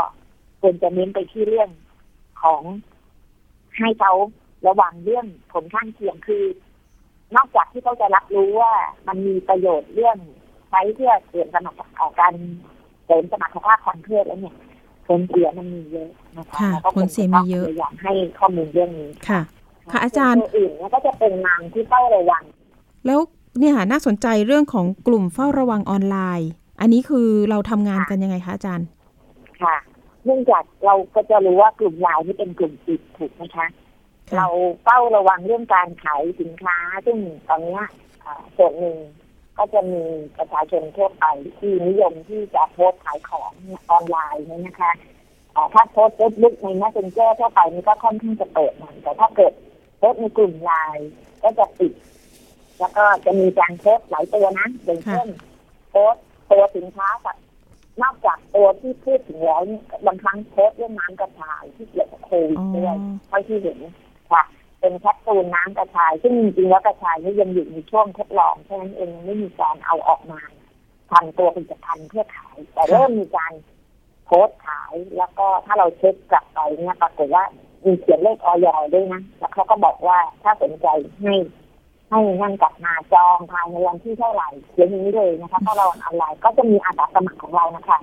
[0.61, 1.69] ควรจะเน้นไปที่เรื่อง
[2.43, 2.61] ของ
[3.77, 4.13] ให้เขา
[4.67, 6.43] ระวังเรื่องผลข้างเคียงคือ
[7.35, 8.73] นอกจากที่เขาจะรับรู้ว่า
[9.07, 10.17] มันมีประโยชน์เรื่อง
[10.69, 11.81] ใช้เพื่อเสริมสมรรถ
[12.19, 12.33] การ
[13.05, 14.55] เสริมสมรรถภาพทางเพศแล้วเนี่ย
[15.07, 19.41] ผลเสียมันมีเยอะนะคะค่ะแล้วก็ผลเสียมีเยอะคงจต้งพยายามให้ข้อมูลเรื่องนี้ค่ะ
[19.91, 22.43] ค่ะอาจารย์ส่วนตัวอื่นเนี่ยก็จะเป็นนางที่เฝ้าระวัง
[23.05, 23.19] แล้ว
[23.59, 26.49] เนี่ยค่ะน่าสนใจเรื่องของกลุ่มเฝ้าระวังออนไลน์
[26.81, 28.87] อันนี้คือเราทำงานกันยังไงคะอาจารย์
[29.61, 29.75] ค่ะ
[30.27, 33.67] เนื่องจากเราก็จะรู้ว่ากลุ่มไลน์ที่เป็นกลุ่มปิดถูกไหมคะค่ะ
[34.37, 34.47] เรา
[34.83, 37.17] เฝ้าระวังเรื่องการขายสินค้า ซึ่ง
[37.47, 37.83] ตอนเนี้ย
[38.23, 38.97] อ่าส่วนหนึ่ง
[39.57, 40.03] ก็จะมี
[40.37, 41.25] ประชาชนทั่วไป
[41.59, 43.51] ที่นิยมที่จะโพสต์ขายของ
[43.91, 44.91] ออนไลน์เนี่ยนะคะ
[45.55, 49.53] อ่าถ้าโพสต์เฟซบุ๊กใน messenger ทั่วไปนี่ก็ค่อนข้างจะเปิดหน่อยแต่ถ้าเกิด
[49.97, 51.09] โพสต์ในกลุ่มไลน์
[51.43, 51.93] ก็จะปิด
[52.79, 55.27] แล้วก็จะมีการโพสต์หลายตัวนะอย่างเช่น
[55.89, 57.35] โพสต์ตัวสินค้ากับ
[58.01, 63.79] นอกจากตัวที่พูดถึงแล้วเนี่ยบางครั้งโพสต์เรื่องน้ำกระชายที่เกี่ยวกับโควิดอ๋อด้วยเท่าที่เห็น
[64.31, 64.43] ค่ะ
[64.79, 70.41] เป็นแคปซูลน้ำกระชาย ซึ่งจริงๆแล้วกระชายนี่ยังอยู่ในช่วงทดลองเพราะฉะนั้นเองยังไม่มีการเอาออกมา
[71.11, 73.53] ทำตัวผลิตภัณฑ์เพื่อขาย แต่เริ่มมีการ
[74.25, 77.43] โพสต์ขายแล้วก็ถ้าเราเช็คกลับไปเนี่ยปรากฏว่า
[77.85, 80.87] มีเขียนเลขออยด้วยนะ แล้วเขาก็บอกว่าถ้าสนใจ
[81.21, 81.33] ให้
[82.09, 87.97] ให้นั่นกลับมาจองภายในวันที่เท่าไหร่เขียนอย่างนี้เลยนะคะ ถ้าเราออนไลน์ก็จะมีอาสาสมัครของเรานะคะ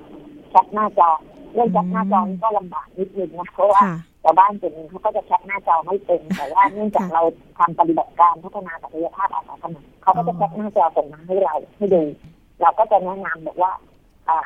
[0.51, 1.11] แชทหน้าจอ
[1.53, 7.23] เรื่องแชทหน้าจอนี่ก็ลำบากนิดนึงนะเพราะว่าค่ะชาวบ้านส่วนหนึ่งเขาก็จะแคปหน้าจอไม่เป็น แต่ว่าเนื่องจากค่ะเรา
[7.59, 12.03] ทำปฏิบัติการพัฒนาศักยภาพอาสาสมัครเขาก็จะแคปหน้าจอส่งมาให้เราให้ดู
[12.61, 13.73] เราก็จะแนะนำบอกว่า
[14.29, 14.39] อ่า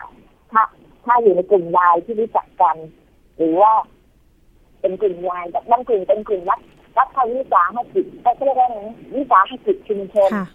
[0.53, 0.63] ถ้า
[1.05, 2.77] ถ้าอยู่ในกลุ่มไลน์ที่รู้จักกัน
[3.37, 3.73] หรือว่า
[4.81, 6.61] เป็นกลุ่มไลน์แบบบางกลุ่มเป็นกลุ่มรัฐ
[6.99, 10.47] รัฐวิสาหกิจก็เรียกว่าไงนะวิสาหกิจชุมชนค่ะ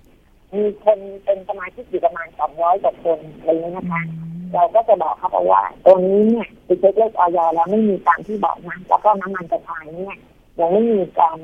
[0.53, 10.19] มีคนเป็นสมาชิกอยู่ประมาณสองร้อยกว่าคนอะไรอย่างนี้ยนะคะอืมเราก็จะบอกเขาไปว่าตัวนี้เนี่ยไปเช็คเลขออยแล้วไม่มีตามที่บอกนะแล้วก็น้ำมันกระชายเนี่ย
[10.59, 11.37] ยังไม่มีการ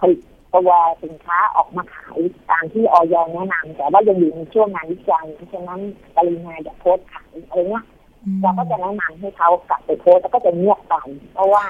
[0.00, 0.20] ผลิต
[0.54, 0.70] ตัว
[1.04, 2.18] สินค้าออกมาขาย
[2.50, 5.80] ตามที่ออยแนะนำแต่ว่ายังอยู่ในช่วงงานวิจัยเพราะฉะนั้น
[6.16, 7.84] ปริมาณอย่าโพสต์ขายอะไรเงี้ย
[8.24, 10.94] อืมเราก็จะแนะนำให้เขากลับไปโพสต์แล้วก็จะเงียบไป
[11.34, 11.64] เพราะว่า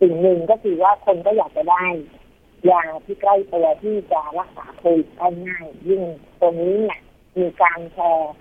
[0.00, 1.84] สิ่งหนึ่งก็คือว่าคนก็อยากจะได้
[2.70, 6.02] ยาที่ใกล้ตัวที่จะรักษาโควิดได้ง่ายยิ่ง
[6.40, 7.00] ตรงนี้เนี่ย
[7.38, 8.32] มีการแชร์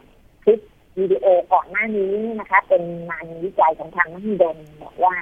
[0.44, 0.60] คลิป
[1.00, 5.16] วิดีโอก่อนหน้านี้นะคะ เป็นงานวิจัยของทางนักดนบอกว่า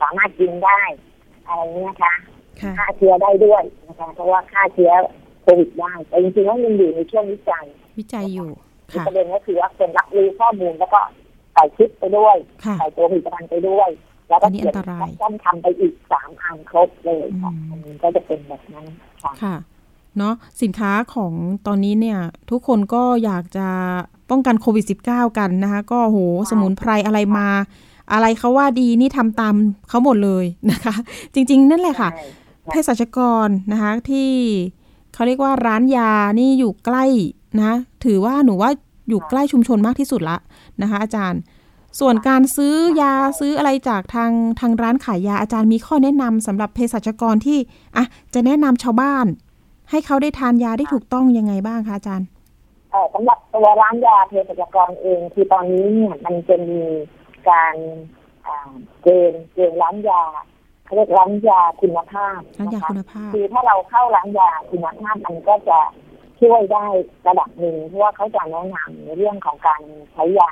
[0.00, 0.82] สามารถกินได้
[1.46, 2.14] อะไรนี้นะคะ
[2.78, 4.92] ฆ่าเชื้อได้ด้วยนะคะ เพราะว่าฆ่าเชื้อ
[5.42, 7.66] โควิดได้แต่จริงๆแล้วยังอยู่ในช่วงวิจัย
[7.98, 8.50] วิจัยอยู่
[9.06, 11.00] ประเด็นก็คือว่าคนรับรู้ข้อมูลแล้วก็
[11.54, 12.36] ใส่คลิปไปด้วย
[12.78, 13.90] ใส่ตัวผลิตภัณฑ์ไปด้วย
[14.28, 18.86] แล้วก็อันนี้เขียนอันตรายต้นทำไปอีกสามอันครบเลยค่ะอืมอันนี้ก็จะเป็นแบบนั้น
[19.22, 19.56] ค่ะค่ะ
[20.18, 21.32] เนาะสินค้าของ
[21.66, 22.18] ตอนนี้เนี่ย
[22.50, 23.68] ทุกคนก็อยากจะ
[24.30, 26.18] ป้องกันโควิด -19 กันนะคะ ก็โห
[26.50, 27.48] สมุนไพรอะไรมา
[28.12, 29.54] อะไรเขาว่าดีนี่ทำตาม
[29.88, 30.94] เขาหมดเลยนะคะ
[31.34, 32.26] จริง ๆ นั่นแหละค่ะใช่
[32.70, 34.30] เภสัชกรนะคะที่
[35.14, 37.04] เขาเรียกว่าร้านยานี่อยู่ใกล้
[37.60, 37.72] นะ
[38.04, 38.70] ถือว่าหนูว่า
[39.08, 40.38] อยู่ใกล้ชุมชนมากที่สุดละ
[40.82, 41.40] นะคะ อาจารย์
[42.00, 47.58] ส่วนการซื้อยาซื้ออะไรจากทางทางร้านขายยาอาจารย์มีข้อแนะนำสำหรับเภสัชกรที่
[47.96, 49.26] อะจะแนะนำชาวบ้าน
[49.90, 52.28] ให้เขาได้ทานยาได้ถูกต้องยังไงบ้างคะอาจารย์
[52.90, 56.80] เอ่อสำหรับตัวร้านยาเภสัชกรเองคือตอนนี้เนี่ยมันจะมี
[57.50, 57.74] การ
[58.46, 58.72] อ่า
[59.02, 60.22] เกณฑ์เกณฑ์ร้านยา
[60.84, 65.78] เขาเรียกร้านยาคุณภาพร้านยานะคะคุณภาพคือถ้าเราเข้าร้านยาคุณภาพมันก็จะ
[66.40, 66.86] ช่วยได้
[67.28, 69.82] ระดับหนึ่งเพราะว่าเขาจะแนะนำในเรื่องของการ
[70.12, 70.50] ใช้ยา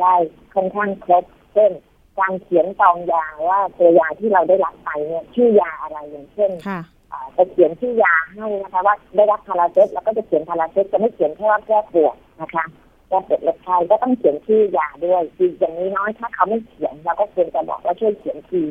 [0.00, 0.14] ได้
[0.54, 1.24] ค่อนข้างครบ
[1.54, 1.72] เช่น
[2.18, 6.80] การเขียนซองยาว่าตัวยาที่เราได้รับไปเนี่ยชื่อยาอะไรอย่างเช่นค่ะ
[7.12, 12.64] อ่าจะเขียนชื่อยาให้นะคะว่าได้รับพาราเซตแล้วก็จะเขียนพาราเซตจะไม่เขียนแค่ว่าแก้ปวดนะคะ
[13.08, 18.66] แก้ปวดเล็บไข้ก็ต้องเขียนชื่อยาด้วยคืออย่างนี้น้อยถ้าเขาไม่เขียนเราก็ควรจะบอกว่าช่วยเขียนชื่อ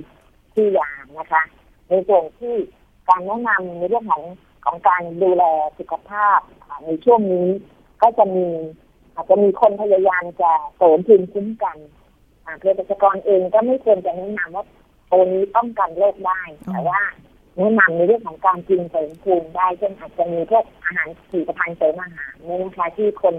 [0.53, 1.43] ชื่อยานะคะ
[1.89, 2.55] ในส่วนที่
[3.09, 4.23] การแนะนำในเรื่องของ
[4.65, 5.43] ของการดูแล
[5.79, 7.47] สุขภาพอ่าในช่วงนี้
[8.01, 8.47] ก็จะมี
[9.15, 11.77] อาจจะมีคนพยายามจะเสริมภูมิคุ้มกัน
[12.45, 14.65] อ่าเภสัชกรเองก็ไม่ควรจะแนะนำว่า
[15.11, 17.01] ตัวนี้ป้องกันโรคได้อ๋อแต่ว่า
[17.57, 23.35] แนะนำในเรื่องของการกินเสริมภูมิได้เช่นอาจจะมีพวกอาหารผลิตภัณฑ์เสริมอาหารเนี่ยนะคะที่คน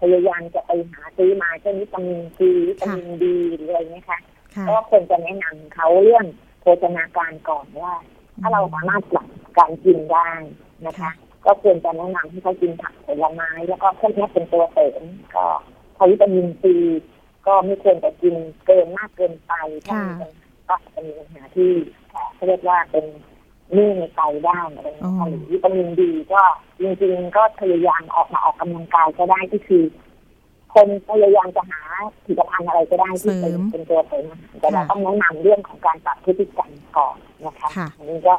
[0.00, 4.20] พยายามจะไปหาซื้อมาเช่นวิตามินซีวิตามินดีหรืออะไรเงี้ยค่ะ
[4.54, 6.26] ค่ะก็ควรจะแนะนำเขาเรื่อง
[6.60, 7.94] โภชนาการก่อนว่า
[8.40, 10.30] ถ้าเราสามารถปรับการกินได้
[10.86, 11.10] นะคะ
[11.46, 15.02] ก็ควรจะแนะนำให้เขากินผักผลไม้ แล้วก็พวกนี้เป็นตัวเสริม
[15.34, 15.46] ก็
[15.96, 16.74] พอวิตามินซี
[17.46, 18.34] ก็ไม่ควรจะกิน
[18.66, 19.52] เกินมากเกินไป
[19.86, 21.70] ถ้ามีปัญหาก็จะมีปัญหาที่
[22.10, 23.06] เอ่อเขาเรียกว่าเป็น
[23.76, 26.42] นิ่งในไตได้อะไรอย่างเงี้ยค่ะหรือวิตามินดีก็
[26.80, 29.84] จริงๆก็พยายามออกมาออกกำลังกายก็ได้ก็คือ
[30.74, 31.82] คนพยายามจะหา
[32.24, 38.34] ผลิตภัณฑ์อะไรก็ได้ที่เป็นเสริมเป็นตัวเสริมอาหารแต่เราค่ะต้องแนะนำเรื่องของการปรับพฤติกรรมก่อนนะคะค่ะอันนี้ก็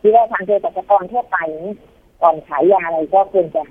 [0.00, 1.74] ที่ว่าทางเภสัชกรทั่วไปนี่
[2.22, 3.62] ก่อนขายยาอะไรก็ควรจะ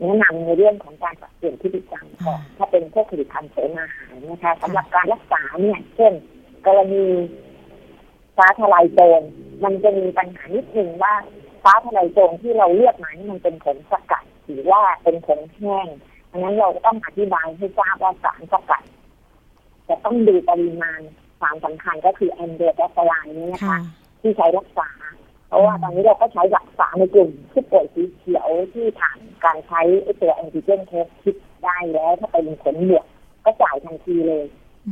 [0.00, 6.12] แนะนำในเรื่องของการปรับเปลี่ยนพฤติกรรมก่อนอ่าถ้าเป็นพวกผลิตภัณฑ์เสริมอาหารนะคะสำหรับการรักษาเนี่ย เช่น
[6.66, 7.04] กรณี
[8.36, 9.22] ฟ้าทลายโจร
[9.64, 11.14] มันจะมีปัญหานิดนึงว่า
[11.64, 15.86] ฟ้าทะลายโจรที่เราเลือกมานี่มันเป็นผงสกัดหรือว่าเป็นผงแห้ง
[16.30, 18.82] ดังนั้นเราต้องอธิบายให้ทราบว่าสารสกัด
[19.88, 21.00] จะต้องดูปริมาณ
[21.40, 23.78] สารสำคัญก็คือ andrographolide นี่นะคะ
[24.20, 25.05] ที่ใช้รักษาเพ
[25.56, 29.80] ราะว่าตอนนี้เราก็ใช้รักษาในกลุ่มผู้ป่วยสีเขียวที่ผ่านการใช้
[30.20, 33.04] ตัว antigen test kit ได้แล้ว ถ้าเป็นผลบวก
[33.44, 34.44] ก็จ่ายทันทีเลย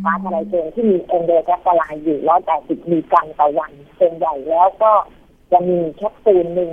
[0.04, 4.92] ฟ้าทะลายโจรที่มี andrographolide อยู่ร้อยแปดสิบมิลลิกรัมต่อวันส่วนใหญ่แล้วก็
[5.52, 6.72] จะมีแคปซูลหนึ่ง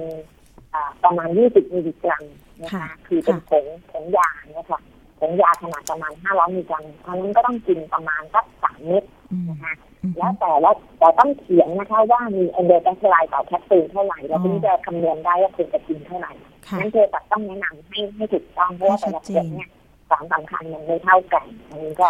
[1.03, 2.23] ประมาณยี่สิบมิลลิกรัม
[2.61, 4.81] นะคะคือเป็นผงผงยาเนี่ยค่ะ
[5.19, 9.03] ผงยาขนาดประมาณห้าร้อยมิลลิกรัมเพราะนั้นก็ต้องกินประมาณสักสามเม็ด
[9.49, 9.73] นะคะ
[10.17, 16.31] แล้วแต่แล้วแต่ต้องเขียนนะคะว่ามี andro แคปซูลต่อแคปซูลเท่าไหร่แล้วถึงจะคำนวณได้ว่าคุณจะกินเท่าไหร่
[16.79, 19.69] นั้นเธอจะต้องแนะนำให้ให้ถูกต้องเพราะว่าแต่ละคนเนี่ย
[20.09, 22.07] สารสำคัญมันไม่เท่ากันอันนี้ก็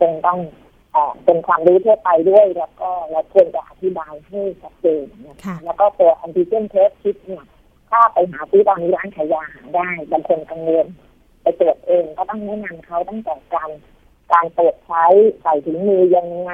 [0.00, 0.38] คงต้อง
[1.24, 7.44] เป็นความรู้ทั่วไปด้วยแล้วก็เราควรจะอธิบายให้ชัดเจนนะคะแล้วก็ตัวแอนติเจนเทสคิดเนี่ย
[7.90, 10.86] ถ้าไปหาซื้อตอนนี้ร้านขายยาหาได้บางคนกังวล
[11.42, 13.70] ไปตรวจเองก็ต้องแนะนำเขาตั้งแต่การ
[14.32, 15.04] การตรวจใช้
[15.42, 16.52] ใส่ถุงมือยังไง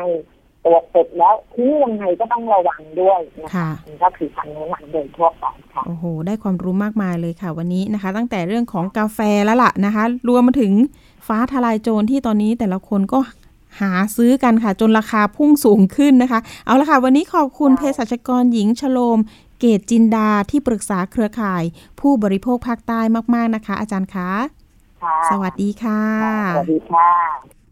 [0.64, 3.70] ตรวจเสร็จแล้วทิ้งยังไงก็ต้องระวังด้วยนะคะ
[4.02, 10.72] ก็คือคำแนะนำโดยทั่วไปค่ะโอ้โห ได้ความรู้มากมายเลยค่ะ วันนี้นะคะ ตั้งแต่เรื่องของกาแฟแล้วล่ะนะคะ รวมมาถึง
[11.26, 13.18] ฟ้าทลายโจรที่ตอนนี้แต่ละคนก็
[13.80, 19.18] หาซื้อกันค่ะ จนราคาพุ่งสูงขึ้นนะคะ เอาละค่ะ วันนี้ขอบคุณเภสัชกรหญิงชโลม
[19.60, 21.62] เกตจินดาที่ปรึกษาเครือข่าย
[22.00, 23.00] ผู้บริโภคภาคใต้
[23.34, 24.30] มากๆนะคะ อาจารย์คะ
[25.30, 26.02] สวัสดีค่ะ
[26.56, 27.10] สวัสดีค่ะ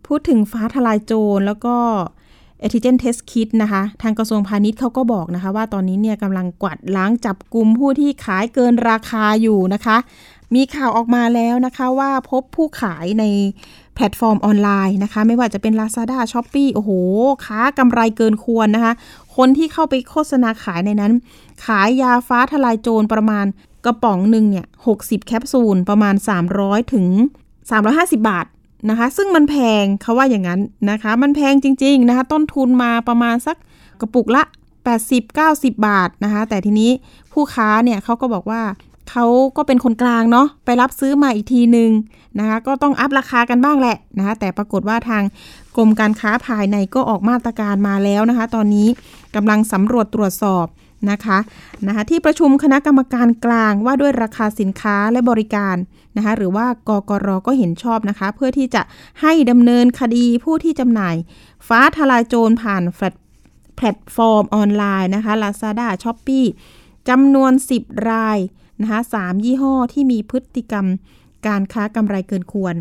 [0.07, 1.77] พูดถึงฟ้าทลายโจรแล้วก็
[2.63, 9.97] เอทิเจนเทสคิดนะคะ ทางกระทรวงพาณิชย์เขาก็บอกนะคะ ว่าตอนนี้เนี่ยกำลังกวาดล้างจับกลุ่มผู้ที่ขายเกินราคาอยู่นะคะ
[10.55, 13.25] มีข่าวออกมาแล้วนะคะว่าพบผู้ขายใน
[13.95, 16.91] แพลตฟอร์มออนไลน์นะคะ ไม่ว่าจะเป็น Lazada s h o p e e โอ้โห
[17.45, 18.93] ค้ากำไรเกินควรนะคะ
[19.37, 21.13] คนที่เข้าไปโฆษณาขายในนั้น
[21.65, 23.47] ขายยาฟ้าทลายโจรประมาณ
[23.85, 26.15] กระป๋องหนึ่งเนี่ย 60 แคปซูล ประมาณ
[26.55, 27.07] 300 ถึง
[27.71, 28.47] 350 บาท
[28.91, 30.61] นะคะ ซึ่งมันแพงเขาว่าอย่างนั้น
[30.91, 33.57] นะคะ มันแพงจริง ๆนะคะ ต้นทุนมาประมาณสัก
[34.01, 34.43] กระปุกละ
[35.15, 36.91] 80-90 บาทนะคะ แต่ทีนี้
[37.33, 38.63] ผู้ค้าเนี่ยเขาก็บอกว่า
[39.11, 39.27] เขา
[39.57, 41.91] ก็เป็นคนกลางเนาะไปรับซื้อมาอีกทีหนึ่ง
[42.39, 45.23] นะคะก็ต้องอัพราคากันบ้างแหละนะคะแต่ปรากฏว่าทาง
[45.77, 48.89] กรมการค้าภายในก็ออกมาตรการมาแล้วนะคะ ตอนนี้
[49.37, 50.67] กำลังสำรวจตรวจสอบ
[51.11, 51.39] นะคะ
[51.87, 55.77] นะคะ ที่ประชุมคณะกรรมการกลางว่าด้วยราคาสินค้าและบริการ
[56.17, 58.83] นะคะหรือว่ากกรก็เห็นชอบนะคะ เพื่อที่จะ
[59.21, 61.17] ให้ดำเนินคดีผู้ที่จำหน่าย
[61.69, 62.83] ฟ้าทลายโจรผ่าน
[63.77, 66.51] แพลตฟอร์มออนไลน์นะคะ Lazada s h o p e e
[67.09, 68.39] จำนวน 10 ราย
[68.81, 70.87] นะคะสามยี่ห้อที่มีพฤติกรรม
[71.47, 72.75] การค้ากำไรเกินควร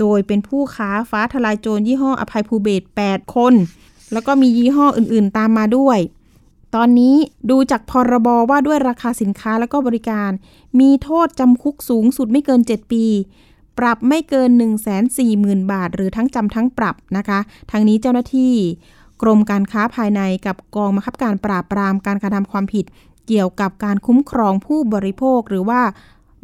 [0.00, 3.54] โดยเป็นผู้ค้าฟ้าทะลายโจรยี่ห้ออภัยภูเบศร 8คน
[4.12, 5.98] แล้วก็มียี่ห้ออื่นๆตามมาด้วย
[6.74, 7.16] ตอนนี้
[7.50, 10.30] ดูจากพรบว่าด้วยราคาสินค้าและก็บริการ
[10.80, 13.04] มีโทษจำคุกสูงสุดไม่เกิน 7 ปี
[13.78, 17.38] ปรับไม่เกิน 1 4 0 0 0 0 บาท หรือทั้งจำทั้งปรับนะคะ
[17.70, 18.54] ทางนี้เจ้าหน้าที่
[19.22, 22.84] กรมการค้าภายในกับกองบังคับการปราบปรามการกระทำความผิด
[23.26, 25.80] เกี่ยวกับการคุ้มครองผู้บริโภคหรือว่า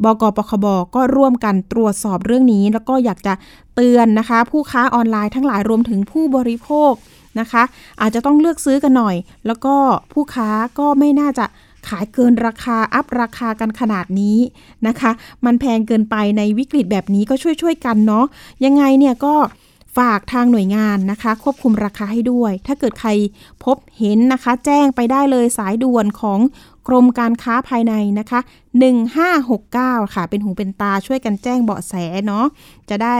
[0.03, 0.65] บกปคบ
[0.95, 3.33] ก็ร่วมกันตรวจสอบเรื่องนี้ แล้วก็อยากจะ
[3.75, 6.91] เตือนนะคะ ผู้ค้าออนไลน์ทั้งหลายรวมถึงผู้บริโภค
[7.39, 7.63] นะคะ
[8.01, 9.15] อาจจะต้องเลือกซื้อกันหน่อย
[9.47, 9.75] แล้วก็
[10.13, 11.45] ผู้ค้าก็ไม่น่าจะ
[11.87, 14.37] ขายเกินราคาอัพราคากันขนาดนี้
[14.87, 15.11] นะคะ
[15.45, 18.25] มันแพงเกินไปในวิกฤตแบบนี้ก็ช่วยๆกันเนาะ
[18.65, 19.33] ยังไงเนี่ยก็
[19.97, 23.09] ฝากทางหน่วยงานนะคะ ควบคุมราคาให้ด้วย ถ้าเกิดใคร
[23.63, 26.39] พบเห็นนะคะ แจ้งไปได้เลยสายด่วนของ
[26.87, 28.39] กรมการค้าภายในนะคะ
[29.27, 31.93] 1569 ค่ะ เป็นหูเป็นตาช่วยกันแจ้งเบาะแส
[32.27, 32.45] เนาะ
[32.89, 33.17] จะได้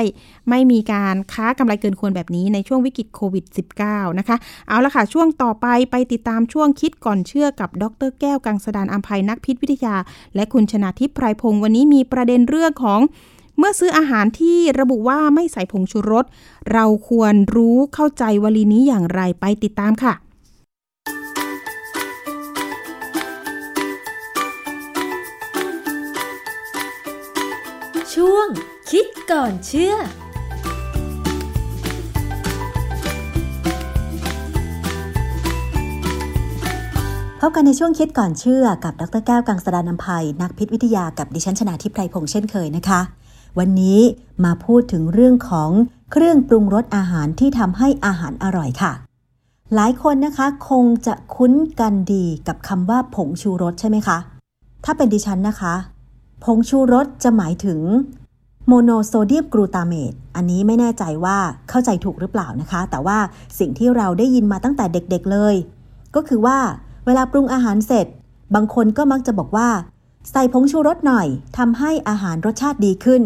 [0.49, 3.45] ไม่มีการค้ากำไรเกินควรแบบนี้ในช่วงวิกฤตโควิด
[3.81, 9.95] -19 นะคะ เอาละค่ะ ช่วงต่อไปไปติดตามช่วงคิดก่อนเชื่อกับดรแก้วกังสดานอัมภัยนักพิษวิทยา
[10.35, 13.01] และคุณชนาทิพย์ไพรพงศ์วันนี้มีประเด็นเรื่องของ
[13.63, 16.25] เมื่อซื้ออาหารที่ระบุว่าไม่ใส่ผงชูรส
[16.73, 20.13] เราควรรู้เข้าใจวลีนี้อย่างไรไปติดตามค่ะ
[28.13, 28.47] ช่วง
[28.91, 29.95] คิดก่อนเชื่อ
[37.39, 43.01] พบกันในช่วงคิดก่อนเชื่อกับ ดรแก้วกังสดานนภัยนักพิษวิทยากับดิฉันชนาทิพไพรพงษ์เช่นเคยนะคะ
[43.59, 43.99] วันนี้
[44.45, 45.69] มาพูดถึงเรื่องของ
[46.11, 48.91] เครื่องปรุงรสอาหารที่ทำให้อาหารอร่อยค่ะ
[49.75, 54.17] หลายคนนะคะคงจะคุ้นกันดีกับคำว่าผงชูรสใช่ไหมคะ
[54.85, 55.73] ถ้าเป็นดิฉันนะคะ
[56.43, 57.79] ผงชูรสจะหมายถึง
[58.67, 61.37] โมโนโซเดียมกลูตาเมต อันนี้ไม่แน่ใจว่า
[61.69, 63.17] เข้าใจถูกหรือเปล่านะคะ แต่ว่า
[63.59, 65.55] สิ่งที่เราได้ยินมาตั้งแต่เด็กๆเลย
[66.15, 66.57] ก็คือว่า
[67.05, 68.07] เวลาปรุงอาหารเสร็จ
[68.55, 69.69] บางคนก็มักจะบอกว่า
[70.31, 73.23] ใส่ผงชูรสหน่อยทำให้อาหารรสชาติดีขึ้น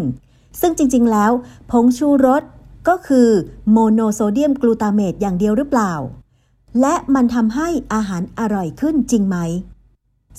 [0.61, 1.31] ซึ่งจริง ๆ แล้ว
[1.71, 2.43] ผงชูรส
[2.87, 3.29] ก็คือ
[3.71, 5.93] โมโนโซเดียมกลูตาเมตอย่างเดียวหรือเปล่า
[6.81, 9.37] และมันทำให้อาหารอร่อยขึ้นจริงไหม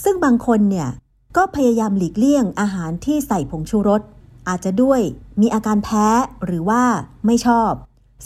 [0.02, 0.88] ซึ่งบางคนเนี่ย
[1.36, 4.02] ก็พยายามหลีกเลี่ยงอาหารที่ใส่ผงชูรส
[4.48, 5.00] อาจจะด้วย
[5.40, 6.06] มีอาการแพ้
[6.44, 6.82] หรือว่า
[7.26, 7.72] ไม่ชอบ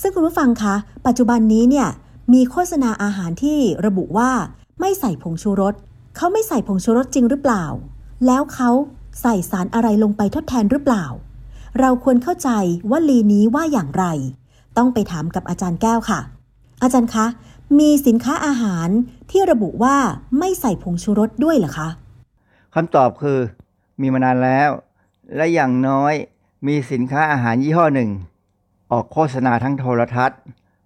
[0.00, 0.74] ซึ่งคุณผู้ฟังคะ
[1.06, 1.88] ปัจจุบันนี้เนี่ย
[2.32, 4.30] มีโฆษณาอาหารที่ระบุว่า
[4.80, 5.74] ไม่ใส่ผงชูรส
[6.16, 7.64] เขาไม่ใส่ผงชูรสจริงหรือเปล่า
[8.26, 8.70] แล้วเขา
[9.20, 11.04] ใส่สารอะไรลงไปทดแทนหรือเปล่า
[11.80, 12.50] เราควรเข้าใจ
[12.90, 14.04] ว่าลีนี้ว่าอย่างไร
[14.76, 16.20] ต้องไปถามกับอาจารย์แก้วค่ะ
[16.82, 17.26] อาจารย์คะ
[17.78, 18.88] มีสินค้าอาหาร
[19.30, 19.96] ที่ระบุว่า
[20.38, 21.88] ไม่ใส่ผงชูรสด้วยเหรอคะ
[22.74, 23.38] คำตอบคือ
[24.00, 24.70] มีมานานแล้ว
[25.36, 26.14] และอย่างน้อย
[26.66, 28.10] มีสินค้าอาหารยี่ห้อหนึ่ง
[28.92, 30.40] ออกโฆษณาทั้งโทรทัศน์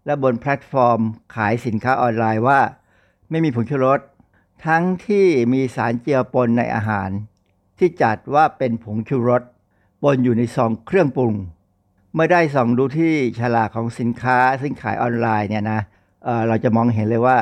[0.06, 1.00] และบนแพลตฟอร์ม
[1.34, 2.60] ขายสินค้าออนไลน์ว่า
[3.30, 4.00] ไม่มีผงชูรส
[4.66, 7.10] ทั้งที่มีสารเจือปนในอาหาร
[7.78, 9.42] ที่จัดว่าเป็นผงชูรส
[10.02, 11.34] ปนอยู่ในซองเครื่องปรุง
[12.14, 15.80] เมื่อได้ส่องดูที่ฉลากของสินค้าซึ่งขายออนไลน์เนี่ยนะ
[16.24, 17.36] เอ่อเราจะมองเห็นเลยว่า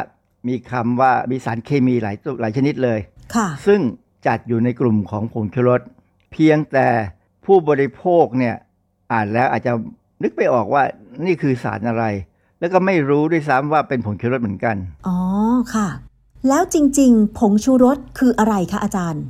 [0.49, 2.99] มีคำว่ามีสารเคมีหลายตัวหลายชนิดเลย
[3.35, 3.81] ค่ะซึ่ง
[4.27, 5.81] จัดอยู่ในกลุ่มของผงชูรส
[6.33, 6.89] เพียงแต่
[7.45, 8.55] ผู้บริโภคเนี่ย
[9.13, 9.73] อ่านแล้วอาจจะ
[10.23, 10.83] นึกไปออกว่า
[11.27, 12.05] นี่คือสารอะไร
[12.59, 15.17] แล้วก็ไม่รู้ด้วยซ้ำว่าเป็นผงชูรสเหมือนกัน อ๋อ
[15.75, 15.89] ค่ะ
[16.49, 19.25] แล้วจริง ๆ ผงชูรสคืออะไรคะอาจารย์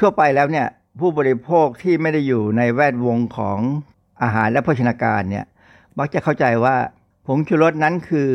[0.00, 0.66] ทั่วไปแล้วเนี่ย
[1.00, 3.58] ผู้บริโภคที่ไม่ได้อยู่ในแวดวงของ
[4.22, 5.44] อาหารและโภชนาการเนี่ย
[5.98, 6.76] มักจะเข้าใจว่า
[7.26, 8.28] ผงชูรสนั้นคือ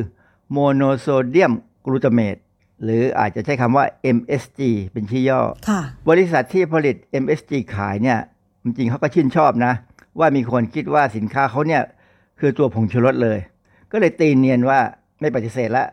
[0.52, 1.54] โมโนโซเดียม
[1.86, 2.36] กลูตาเมต
[2.84, 3.86] หรืออาจจะใช้คำว่า
[4.18, 4.60] MSG
[4.94, 8.20] เป็นชื่อย่อค่ะบริษัทที่ผลิต MSG ขายเนี่ย
[8.64, 9.74] จริงๆเขาก็ชื่นชอบนะ
[10.20, 11.84] ว่ามีคนคิดว่าสินค้าเขาเนี่ย
[12.40, 13.40] คือตัวผงชูรสเลย
[13.92, 14.80] ก็เลยตีเนียนว่า
[15.20, 15.86] ไม่ปฏิเสธละ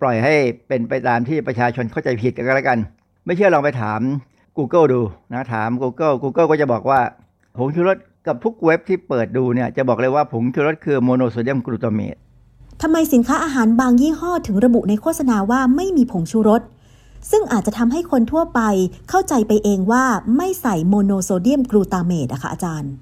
[0.00, 0.34] ปล่อยให้
[0.68, 2.78] เป็นไปตามที่ประชาชนเข้าใจผิดกันก็แล้วกัน
[3.24, 4.00] ไม่เชื่อลองไปถาม
[4.56, 5.00] Google ดู
[5.32, 7.00] นะถาม Google Google ก็จะบอกว่า
[7.58, 12.16] ผงชูรสกับทุกเว็บที่เปิดดูเนี่ยจะบอกเลยว่าผงชูรสคือโมโนโซเดียมกลูตาเมต
[12.82, 16.62] ทำไมสินค้าอาหารบางยี่ห้อถึงระบุในโฆษณาว่าไม่มีผงชูรส
[17.30, 18.60] ซึ่งอาจจะทำให้คนทั่วไป
[19.08, 20.04] เข้าใจไปเองว่า
[20.36, 22.92] ไม่ใส่โมโนโซเดียมกลูตาเมตอะคะอาจารย์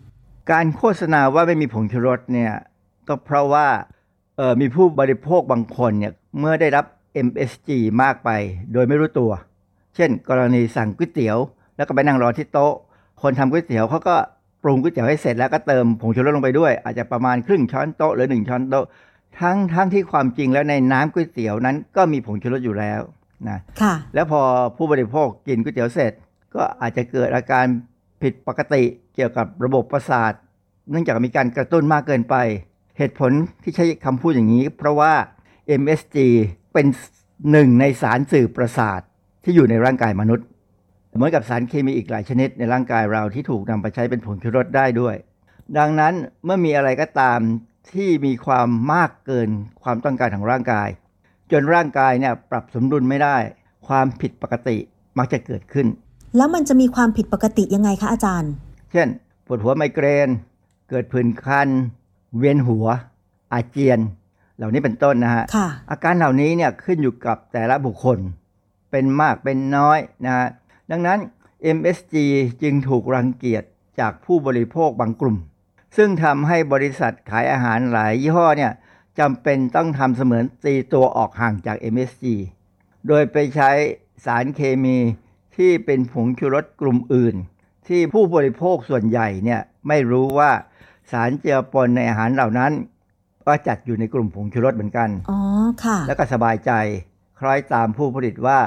[0.51, 2.53] การโฆษณาว่าไม่มีผงชูรสเนี่ย
[3.09, 3.94] ก็เพราะว่าเอ่อ
[4.61, 6.85] มีผู้บริโภคบางคนเนี่ยเมื่อได้รับ
[7.27, 7.69] MSG
[8.03, 8.31] มากไป
[8.73, 9.31] โดยไม่รู้ตัว
[9.95, 11.37] เช่น กรณีสั่งก๋วยเตี๋ยว
[11.77, 12.75] แล้วก็ไปนั่งรอที่โต๊ะ
[13.23, 14.17] คนทำก๋วยเตี๋ยวเขาก็
[14.63, 18.85] ปรุงก๋วยเตี๋ยวให้เสร็จแล้วก็เติมผงชูรสลงไปด้วย อาจจะประมาณครึ่งช้อนโต๊ะหรือหนึ่งช้อนโต๊ะ
[19.41, 23.01] ทั้งทั้งที่ความจริงแล้วในน้ำก๋วยเตี๋ยวนั้นก็มีผงชูรสอยู่แล้ว
[23.49, 24.41] นะค่ะแล้วพอ
[24.77, 26.13] ผู้บริโภคกินก๋วยเตี๋ยวเสร็จ
[26.55, 27.65] ก็อาจจะเกิดอาการ
[28.23, 28.83] ผิดปกติ
[29.15, 30.33] เกี่ยวกับระบบประสาท
[30.91, 32.37] เนื่องจากมีการกระตุ้นมากเกินไป
[32.99, 33.33] เหตุผล
[33.63, 35.13] ที่ใช้คำพูดอย่างนี้ เพราะว่า
[35.81, 36.17] MSG
[36.73, 36.87] เป็น
[37.51, 39.01] หนึ่งในสารสื่อประสาท
[39.45, 40.47] ที่อยู่ในร่างกายมนุษย์
[41.17, 45.17] เหมือนกับสารเคมีอีกหลายชนิดในร่างกายเราที่ถูกนำไปใช้เป็นผงชูรสได้ด้วย
[45.79, 46.15] ดังนั้น
[46.45, 47.39] เมื่อมีอะไรก็ตาม
[47.93, 49.49] ที่มีความมากเกิน
[49.83, 50.89] ความต้องการของร่างกาย
[51.53, 53.37] จนร่างกายเนี่ยปรับสมดุลไม่ได้
[53.89, 54.77] ความผิดปกติ
[55.19, 55.87] มักจะเกิดขึ้น
[56.37, 58.53] แล้วมันจะมีความผิดปกติยังไงคะอาจารย์
[58.93, 59.09] เช่น
[59.47, 60.29] ปวดหัวไมเกรน
[60.91, 61.69] เกิดผื่นคัน
[62.37, 62.87] เวียนหัว
[63.53, 63.99] อาเจียน
[64.57, 68.19] เหล่านี้เป็นต้นนะฮะค่ะอาการเหล่านี้เนี่ยขึ้นอยู่กับแต่ละบุคคล
[68.91, 70.47] เป็นมากเป็นน้อยนะฮะ
[70.91, 71.19] ดังนั้น
[71.77, 72.15] MSG
[72.63, 73.63] จึงถูกรังเกียจ
[74.01, 75.37] จากผู้บริโภคบางกลุ่ม
[75.97, 78.73] ซึ่งทำให้บริษัทขายอาหารหลายยี่ห้อเนี่ย
[79.19, 82.25] จำเป็นต้องทำเสมือนตีตัวออกห่างจาก MSG
[83.09, 83.71] โดยไปใช้
[84.25, 84.97] สารเคมี
[85.57, 87.35] ที่เป็นผงชูรสกลุ่มอื่น
[87.89, 90.51] ที่ผู้บริโภคส่วนใหญ่เนี่ยไม่รู้ว่า
[91.13, 92.73] สารเจือปนในอาหารเหล่านั้น
[93.47, 95.39] ก็จัดอยู่ในกลุ่มผงชูรสเหมือนกัน อ๋อ
[95.85, 96.71] ค่ะ แล้วก็สบายใจ
[97.39, 98.59] คล้อยตามผู้ผลิตว่า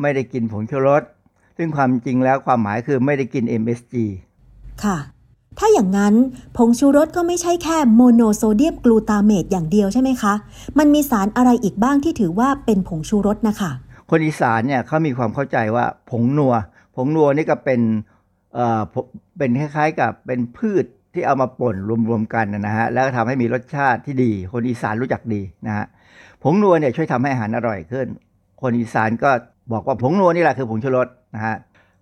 [0.00, 1.02] ไม่ได้กินผงชูรส
[1.56, 3.94] ซึ่งความจริงแล้วความหมายคือไม่ได้กิน MSG
[4.84, 4.98] ค่ะ
[5.58, 6.14] ถ้าอย่างนั้น
[6.56, 10.34] ผงชูรสก็ไม่ใช่แค่โมโนโซเดียมกลูตาเมตอย่างเดียวใช่ไหมคะ
[10.78, 13.70] มันมีสารอะไรอีกบ้างที่ถือว่าเป็นผงชูรสนะคะ
[14.10, 16.54] คนอีสานเนี่ยเขามีความเข้าใจว่าผงนัว
[16.96, 17.80] ผงนัวนี่ก็เป็น
[18.54, 18.94] เอ่อผ
[19.38, 21.76] เป็นคล้ายๆกับเป็นพืช ที่เอามาป่น
[22.08, 25.86] รวมๆกันนะฮะแล้วก็ทำให้มีรสชาติที่ดี คนอีสานรู้จักดีนะฮะ
[26.42, 28.06] ผงนัวเนี่ยช่วยทำให้อาหารอร่อยขึ้น
[28.62, 29.30] คนอีสานก็
[29.72, 31.56] บอกว่าผงนัวนี่แหละคือผงชูรสนะฮะ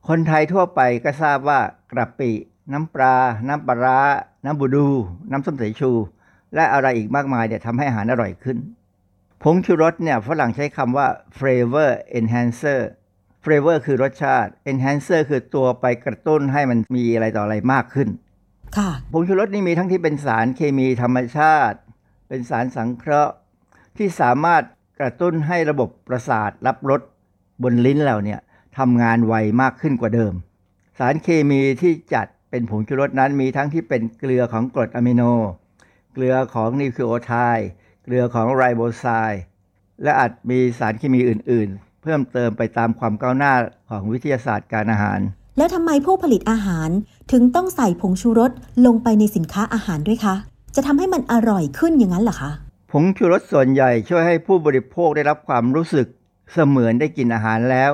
[0.08, 1.60] คนไทยทั่วไปก็ทราบว่า
[1.92, 2.30] กระปิ
[2.72, 3.14] น้ำปลา
[3.48, 3.98] น้ำปลาร้า
[4.44, 4.86] น้ำบูดู
[5.30, 5.90] น้ำส้มสายชู
[6.54, 8.58] และอะไรอีกมากมายเนี่ยทำให้อาหารอร่อยขึ้น
[9.42, 11.06] ผงชูรสเนี่ยฝรั่งใช้คำว่า
[11.38, 12.80] flavor enhancer
[13.44, 18.08] flavor คือรสชาติ enhancer คือตัวไปกระตุ้นให้มันมีอะไรต่ออะไรมากขึ้น
[18.76, 21.78] ค่ะผงชูรสนี่มีทั้งที่เป็นสารเคมีธรรมชาติ
[22.28, 23.34] เป็นสารสังเคราะห์
[23.96, 24.62] ที่สามารถ
[25.00, 27.00] กระตุ้นให้ระบบประสาทรับรส
[27.62, 28.40] บนลิ้นเราเนี่ย
[28.78, 30.32] ทำงานไวมากขึ้นกว่าเดิม
[30.98, 35.22] สารเคมีที่จัดเป็นผงชูรสนั้นมีทั้งที่เป็นเกลือของกรดอะมิโน
[36.12, 37.68] เกลือของนิวคลีโอไทด์
[38.04, 39.42] เกลือของไรโบไซด์
[40.02, 43.54] และอาจมีสารเคมีอื่น ๆ เพิ่มเติมไปตามความก้าวหน้า
[43.88, 45.20] ของวิทยาศาสตร์การอาหาร
[45.56, 46.90] แล้วทำไมผู้ผลิตอาหาร
[47.32, 48.50] ถึงต้องใส่ผงชูรส
[48.86, 50.34] ลงไปในสินค้าอาหารด้วยคะ
[50.74, 52.50] จะทำให้มันอร่อยขึ้นอย่างนั้นเหรอคะ
[52.92, 56.06] ผงชูรสส่วนใหญ่ช่วยให้ผู้บริโภคได้รับความรู้สึก
[56.52, 57.92] เสมือนได้กินอาหารแล้ว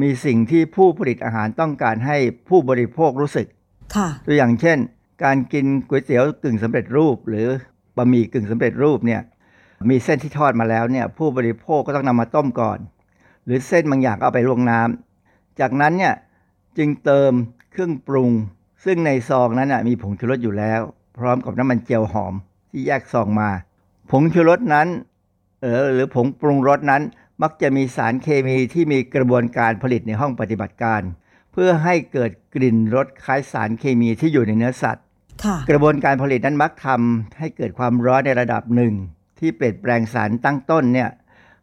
[0.00, 2.16] มีสิ่งที่ผู้ผลิตอาหารต้องการให้
[2.48, 3.46] ผู้บริโภครู้สึก
[3.96, 4.78] ค่ะ ตัวอย่างเช่น
[5.24, 7.46] การกินก๋วยเตี๋ยวกึ่งสำเร็จรูป หรือ
[7.96, 9.20] บะหมี่กึ่งสำเร็จรูปเนี่ย
[9.90, 12.78] มีเส้นที่ทอดมาแล้วเนี่ยผู้บริโภคก็ต้องนำมาต้มก่อน
[13.44, 16.14] หรือเส้นบางอย่างก็เอาไปลวกน้ำจากนั้นเนี่ย
[16.78, 17.32] จึงเติม
[17.72, 18.30] เครื่องปรุง
[18.84, 20.80] ซึ่งในซองนั้นน่ะมีผงชูรสอยู่แล้ว
[21.18, 22.34] พร้อมกับน้ำมันเจียวหอม
[22.70, 23.50] ที่แยกซองมา
[24.10, 24.88] ผงชูรสนั้น
[25.62, 27.02] เออหรือผงปรุงรสนั้น
[27.42, 31.02] มักจะมีสารเคมีที่มีกระบวนการผลิตในห้องปฏิบัติการ
[31.52, 35.04] เพื่อให้เกิดกลิ่นรสคล้ายสารเคมีที่อยู่ในเนื้อสัตว์
[35.44, 38.94] ค่ะกระบวนการผลิตนั้นมักทำให้เกิดความร้อนในระดับหนึ่ง
[39.38, 41.10] ที่เปลี่ยนแปลงสารตั้งต้นเนี่ย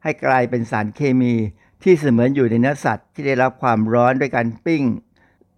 [0.03, 1.33] ให้กลายเป็นสารเคมี
[1.83, 4.83] ที่เสมือนอยู่ในเนื้อสัตว์ที่ได้รับความร้อนด้วยการปิ้ง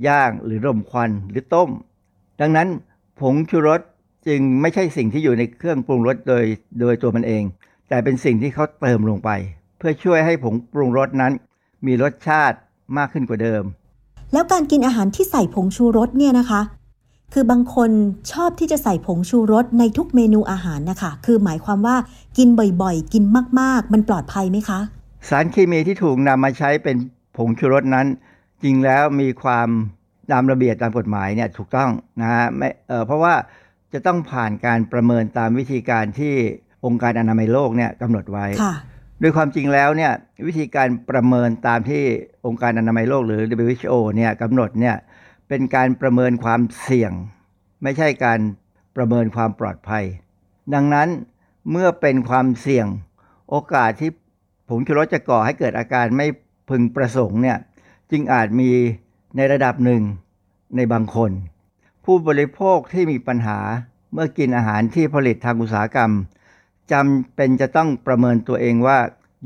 [0.08, 1.70] ย่างหรือรมควันหรือต้ม
[2.42, 2.68] ดังนั้น
[3.20, 3.82] ผงชูรส
[4.28, 6.46] จึงไม่ใช่สิ่งที่อยู่ในเครื่องปรุงรสโดย
[6.80, 7.44] โดยตัวมันเอง
[7.90, 9.30] แต่เป็นสิ่งที่เขาเติมลงไป
[9.78, 11.34] เพื่อช่วยให้ผงปรุงรสนั้น
[11.86, 12.58] มีรสชาติ
[12.98, 13.64] มากขึ้นกว่าเดิม
[14.34, 16.62] แล้วการกินอาหารที่ใส่ผงชูรสเนี่ยนะคะ
[17.34, 17.92] คือบางคน
[18.32, 21.96] ชอบที่จะใส่ผงชูรสในทุกเมนูอาหารนะคะ คือหมายความว่า
[22.38, 22.48] กิน
[22.82, 23.24] บ่อยๆ กิน
[23.60, 24.80] มากๆ มันปลอดภัยไหมคะ
[25.30, 26.98] สารเคมีที่ถูกนำมาใช้เป็น
[27.38, 28.08] ผงชูรสนั้น
[28.64, 29.68] จริงแล้วมีความ
[30.32, 31.90] ตามระเบียบตามกฎหมายเนี่ยถูกต้อง
[32.22, 33.36] นะฮะไม่เอ่อเพราะว่า
[33.94, 36.34] จะต้องผ่านการประเมินตามวิธีการที่
[36.86, 38.76] องค์การอนามัยโลกเนี่ยกำหนดไว้ค่ะ
[39.20, 40.12] โดยความจริงแล้วเนี่ย
[40.48, 42.04] วิธีการประเมินตามที่
[42.46, 44.96] องค์การอนามัยโลกหรือ WHO เนี่ยกำหนดเนี่ย
[45.50, 47.12] เป็นการประเมินความเสี่ยง
[47.84, 48.40] ไม่ใช่การ
[48.96, 50.04] ประเมินความปลอดภัย
[50.74, 51.08] ดังนั้น
[51.72, 52.88] เมื่อเป็นความเสี่ยง
[53.50, 54.12] โอกาสที่
[54.68, 56.28] ผงชูรสจะก่อให้เกิดอาการไม่
[56.70, 57.58] พึงประสงค์เนี่ย
[58.12, 58.72] จึงอาจมี
[59.36, 60.02] ในระดับหนึ่ง
[60.76, 61.32] ในบางคน
[62.06, 63.60] ผู้บริโภคที่มีปัญหา
[64.14, 66.12] เมื่อกินอาหารที่ผลิตทางอุตสาหกรรม
[66.92, 68.98] จำเป็นจะต้องประเมินตัวเองว่า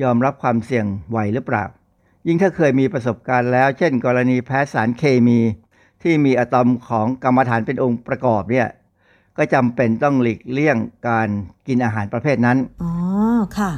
[0.02, 1.64] ยอมรับความเสี่ยงไหวหรือเปล่า
[2.28, 5.40] ยิ่งถ้าเคยมีประสบการณ์แล้ว เช่น กรณีแพ้สารเคมี
[6.04, 8.68] ที่มีอะตอมของกรรมฐานเป็นองค์ประกอบเนี่ย
[9.38, 10.78] ก็จำเป็นต้องหลีกเลี่ยง
[11.10, 11.28] การ
[11.68, 12.92] กินอาหารประเภทนั้น อ๋อ
[13.58, 13.72] ค่ะ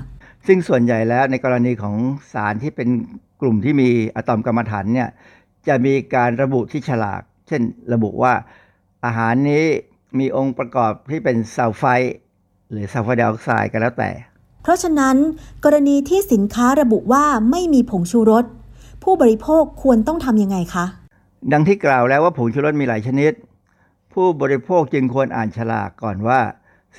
[0.47, 1.95] ซึ่งส่วนใหญ่แล้วในกรณีของ
[2.33, 2.89] สารที่เป็น
[3.41, 5.09] กลุ่มที่มีอะตอมกรรมฐานเนี่ย
[5.67, 7.61] จะมีการระบุที่ฉลาก เช่น
[7.93, 8.33] ระบุว่า
[9.05, 9.63] อาหารนี้
[10.19, 12.15] มีองค์ประกอบที่เป็นซัลไฟด์
[12.71, 14.11] หรือซัลไฟด์ไดออกไซด์ก็แล้วแต่
[14.63, 15.15] เพราะฉะนั้น
[15.65, 18.45] กรณีที่สินค้าระบุว่าไม่มีผงชูรส
[19.03, 20.85] ผู้บริโภคควรต้องทำยังไงคะ
[21.53, 23.31] ดังที่กล่าวแล้วว่าผงชูรสมีหลายชนิด
[24.13, 26.39] ผู้บริโภคจึงควรอ่านฉลากก่อนว่า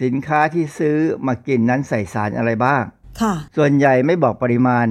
[0.02, 3.01] สินค้าที่ซื้อมากินนั้นใส่สารอะไรบ้างค่ะ
[3.56, 4.86] ส่วนใหญ่ไม่บอกปริมาณ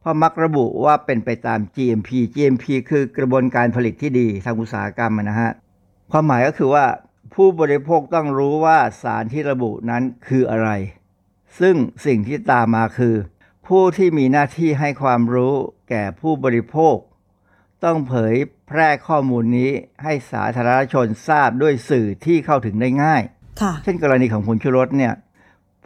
[0.00, 5.50] เพราะมักระบุว่าเป็นไปตาม GMP GMP คือกระบวนการผลิตที่ดีทางอุตสาหกรรมนะฮะ
[6.12, 6.84] ความหมายก็คือว่า
[7.34, 10.70] ผู้บริโภคต้องรู้ว่าสารที่ระบุนั้นคืออะไร
[11.60, 13.14] ซึ่งสิ่งที่ตามมาคือ
[13.66, 15.54] ผู้ที่มีหน้าที่ให้ความรู้
[15.90, 16.96] แก่ผู้บริโภค
[17.84, 18.34] ต้องเผย
[18.66, 19.70] แพร่ข้อมูลนี้
[20.02, 23.22] ให้สาธารณชนทราบด้วยสื่อที่เข้าถึงได้ง่าย
[23.60, 25.12] ค่ะเช่นกรณีของผงชูรสเนี่ย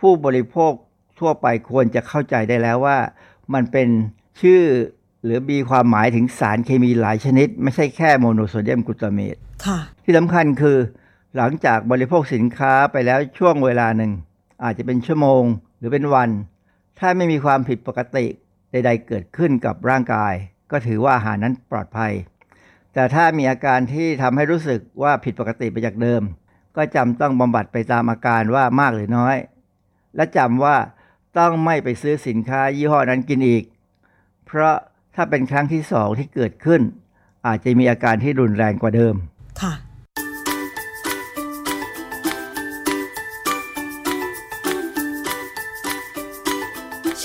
[0.01, 0.73] ผู้บริโภค
[1.21, 2.99] ทั่วไปควรจะเข้าใจได้แล้วว่า
[3.55, 3.89] มันเป็น
[4.41, 4.63] ชื่อ
[5.25, 10.79] หรือมีความหมายถึงสารเคมีหลายชนิด ไม่ใช่แค่โมโนโซเดียมกลูตาเมตค่ะที่สำคัญคือ
[11.37, 14.13] หลังจากบริโภคสินค้าไปแล้วช่วงเวลาหนึ่ง
[14.65, 15.43] อาจจะเป็นชั่วโมง
[15.79, 16.31] หรือเป็นวัน
[16.99, 18.27] ถ้าไม่มีความผิดปกติ
[18.73, 20.35] ใด ๆ เกิดขึ้นกับร่างกาย
[20.71, 22.13] ก็ถือว่าอาหารนั้นปลอดภัย
[22.95, 26.23] แต่ถ้ามีอาการที่ทำให้รู้สึกว่าผิดปกติไปจากเดิม
[26.77, 29.37] ก็จำต้องบำบัดไปตามอาการว่ามากหรือน้อย
[30.17, 30.77] และจำว่า
[31.39, 33.65] ต้องไม่ไปซื้อสินค้ายี่ห้อนั้นกินอีก
[34.47, 34.77] เพราะ
[35.15, 36.81] ถ้าเป็นครั้งที่สองที่เกิดขึ้น
[37.47, 39.15] อาจจะมีอาการที่รุนแรงกว่าเดิม
[39.61, 39.73] ค่ะ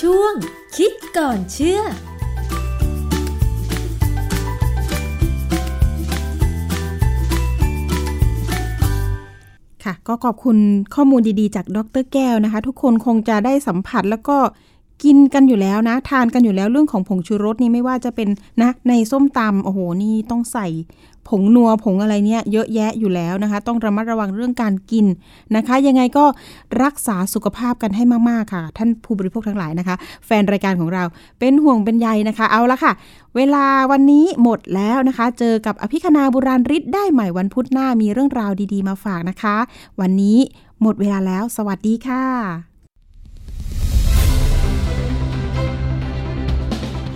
[0.00, 0.34] ช่วง
[0.76, 1.80] คิดก่อนเชื่อ
[9.86, 10.56] ค่ะ ก็ขอบคุณ
[10.94, 14.36] ข้อมูลดีๆ จากดรแก้วนะคะ ทุกคนคงจะได้สัมผัสแล้วก็
[15.04, 18.28] กินกันอยู่แล้วนะ ทานกันอยู่แล้วเรื่องของผงชูรสนี่ไม่ว่าจะเป็น
[18.62, 20.66] นะในส้มตำโอ้โหนี่ต้องใส่
[21.28, 25.06] ผงนัวผงอะไรเนี่ยเยอะแยะอยู่แล้วนะคะ ต้องระมัดระวังเรื่องการกิน
[25.56, 26.24] นะคะ ยังไงก็
[26.82, 31.04] รักษาสุขภาพกันให้มากๆค่ะ ท่านผู้บริโภคทั้งหลายนะคะ แฟนรายการของเรา
[31.40, 32.92] เป็นห่วงเป็นใยนะคะ เอาละค่ะ
[33.36, 39.56] เวลาวันนี้หมดแล้วนะคะ เจอกับอภิคณาบุราริศได้ใหม่วันพุธหน้ามีเรื่องราวดี ๆ มาฝากนะคะ
[40.00, 40.38] วันนี้
[40.82, 42.75] หมดเวลาแล้ว สวัสดีค่ะ